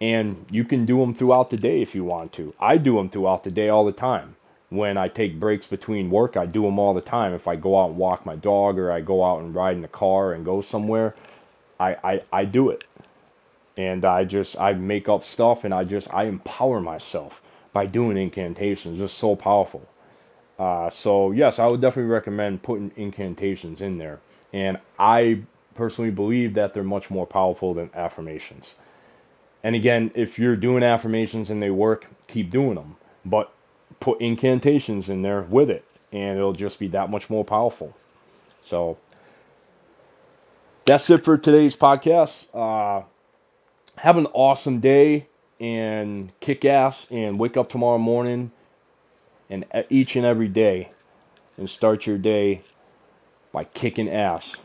And 0.00 0.46
you 0.50 0.64
can 0.64 0.86
do 0.86 1.00
them 1.00 1.14
throughout 1.14 1.50
the 1.50 1.56
day 1.56 1.82
if 1.82 1.94
you 1.94 2.04
want 2.04 2.32
to. 2.34 2.54
I 2.60 2.76
do 2.76 2.96
them 2.96 3.10
throughout 3.10 3.44
the 3.44 3.50
day 3.50 3.68
all 3.68 3.84
the 3.84 3.92
time. 3.92 4.36
When 4.70 4.96
I 4.98 5.08
take 5.08 5.40
breaks 5.40 5.66
between 5.66 6.10
work, 6.10 6.36
I 6.36 6.46
do 6.46 6.62
them 6.62 6.78
all 6.78 6.94
the 6.94 7.00
time. 7.00 7.32
If 7.34 7.48
I 7.48 7.56
go 7.56 7.80
out 7.80 7.90
and 7.90 7.98
walk 7.98 8.26
my 8.26 8.36
dog 8.36 8.78
or 8.78 8.92
I 8.92 9.00
go 9.00 9.24
out 9.24 9.40
and 9.40 9.54
ride 9.54 9.76
in 9.76 9.82
the 9.82 9.88
car 9.88 10.32
and 10.32 10.44
go 10.44 10.60
somewhere, 10.60 11.14
I, 11.80 11.96
I, 12.04 12.22
I 12.32 12.44
do 12.44 12.70
it 12.70 12.84
and 13.78 14.04
I 14.04 14.24
just 14.24 14.60
I 14.60 14.72
make 14.74 15.08
up 15.08 15.24
stuff 15.24 15.64
and 15.64 15.72
I 15.72 15.84
just 15.84 16.12
I 16.12 16.24
empower 16.24 16.80
myself 16.80 17.40
by 17.72 17.86
doing 17.86 18.16
incantations. 18.18 18.98
Just 18.98 19.18
so 19.18 19.36
powerful. 19.36 19.86
Uh, 20.58 20.90
so 20.90 21.30
yes, 21.30 21.58
I 21.58 21.66
would 21.66 21.80
definitely 21.80 22.10
recommend 22.10 22.62
putting 22.62 22.90
incantations 22.96 23.80
in 23.80 23.98
there, 23.98 24.20
and 24.52 24.78
I 24.98 25.42
personally 25.74 26.10
believe 26.10 26.54
that 26.54 26.74
they're 26.74 26.82
much 26.82 27.10
more 27.10 27.26
powerful 27.26 27.74
than 27.74 27.90
affirmations. 27.94 28.74
And 29.62 29.74
again, 29.76 30.10
if 30.14 30.38
you're 30.38 30.56
doing 30.56 30.82
affirmations 30.82 31.50
and 31.50 31.62
they 31.62 31.70
work, 31.70 32.06
keep 32.26 32.50
doing 32.50 32.74
them, 32.74 32.96
but 33.24 33.52
put 34.00 34.20
incantations 34.20 35.08
in 35.08 35.22
there 35.22 35.42
with 35.42 35.70
it, 35.70 35.84
and 36.12 36.36
it'll 36.36 36.52
just 36.52 36.78
be 36.78 36.88
that 36.88 37.10
much 37.10 37.30
more 37.30 37.44
powerful. 37.44 37.96
So 38.64 38.98
that's 40.84 41.08
it 41.10 41.24
for 41.24 41.38
today's 41.38 41.76
podcast. 41.76 42.48
Uh, 42.54 43.04
have 43.98 44.16
an 44.16 44.26
awesome 44.32 44.80
day 44.80 45.26
and 45.60 46.32
kick 46.40 46.64
ass 46.64 47.10
and 47.10 47.38
wake 47.38 47.56
up 47.56 47.68
tomorrow 47.68 47.98
morning 47.98 48.52
and 49.50 49.64
each 49.90 50.16
and 50.16 50.26
every 50.26 50.48
day 50.48 50.90
and 51.56 51.68
start 51.68 52.06
your 52.06 52.18
day 52.18 52.62
by 53.52 53.64
kicking 53.64 54.08
ass. 54.08 54.56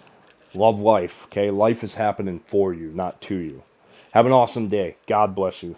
Love 0.54 0.80
life, 0.80 1.26
okay? 1.26 1.50
Life 1.50 1.84
is 1.84 1.96
happening 1.96 2.42
for 2.48 2.74
you, 2.74 2.92
not 2.92 3.22
to 3.22 3.36
you. 3.36 3.64
Have 4.12 4.26
an 4.26 4.32
awesome 4.32 4.68
day. 4.68 4.98
God 5.08 5.34
bless 5.36 5.64
you. 5.64 5.76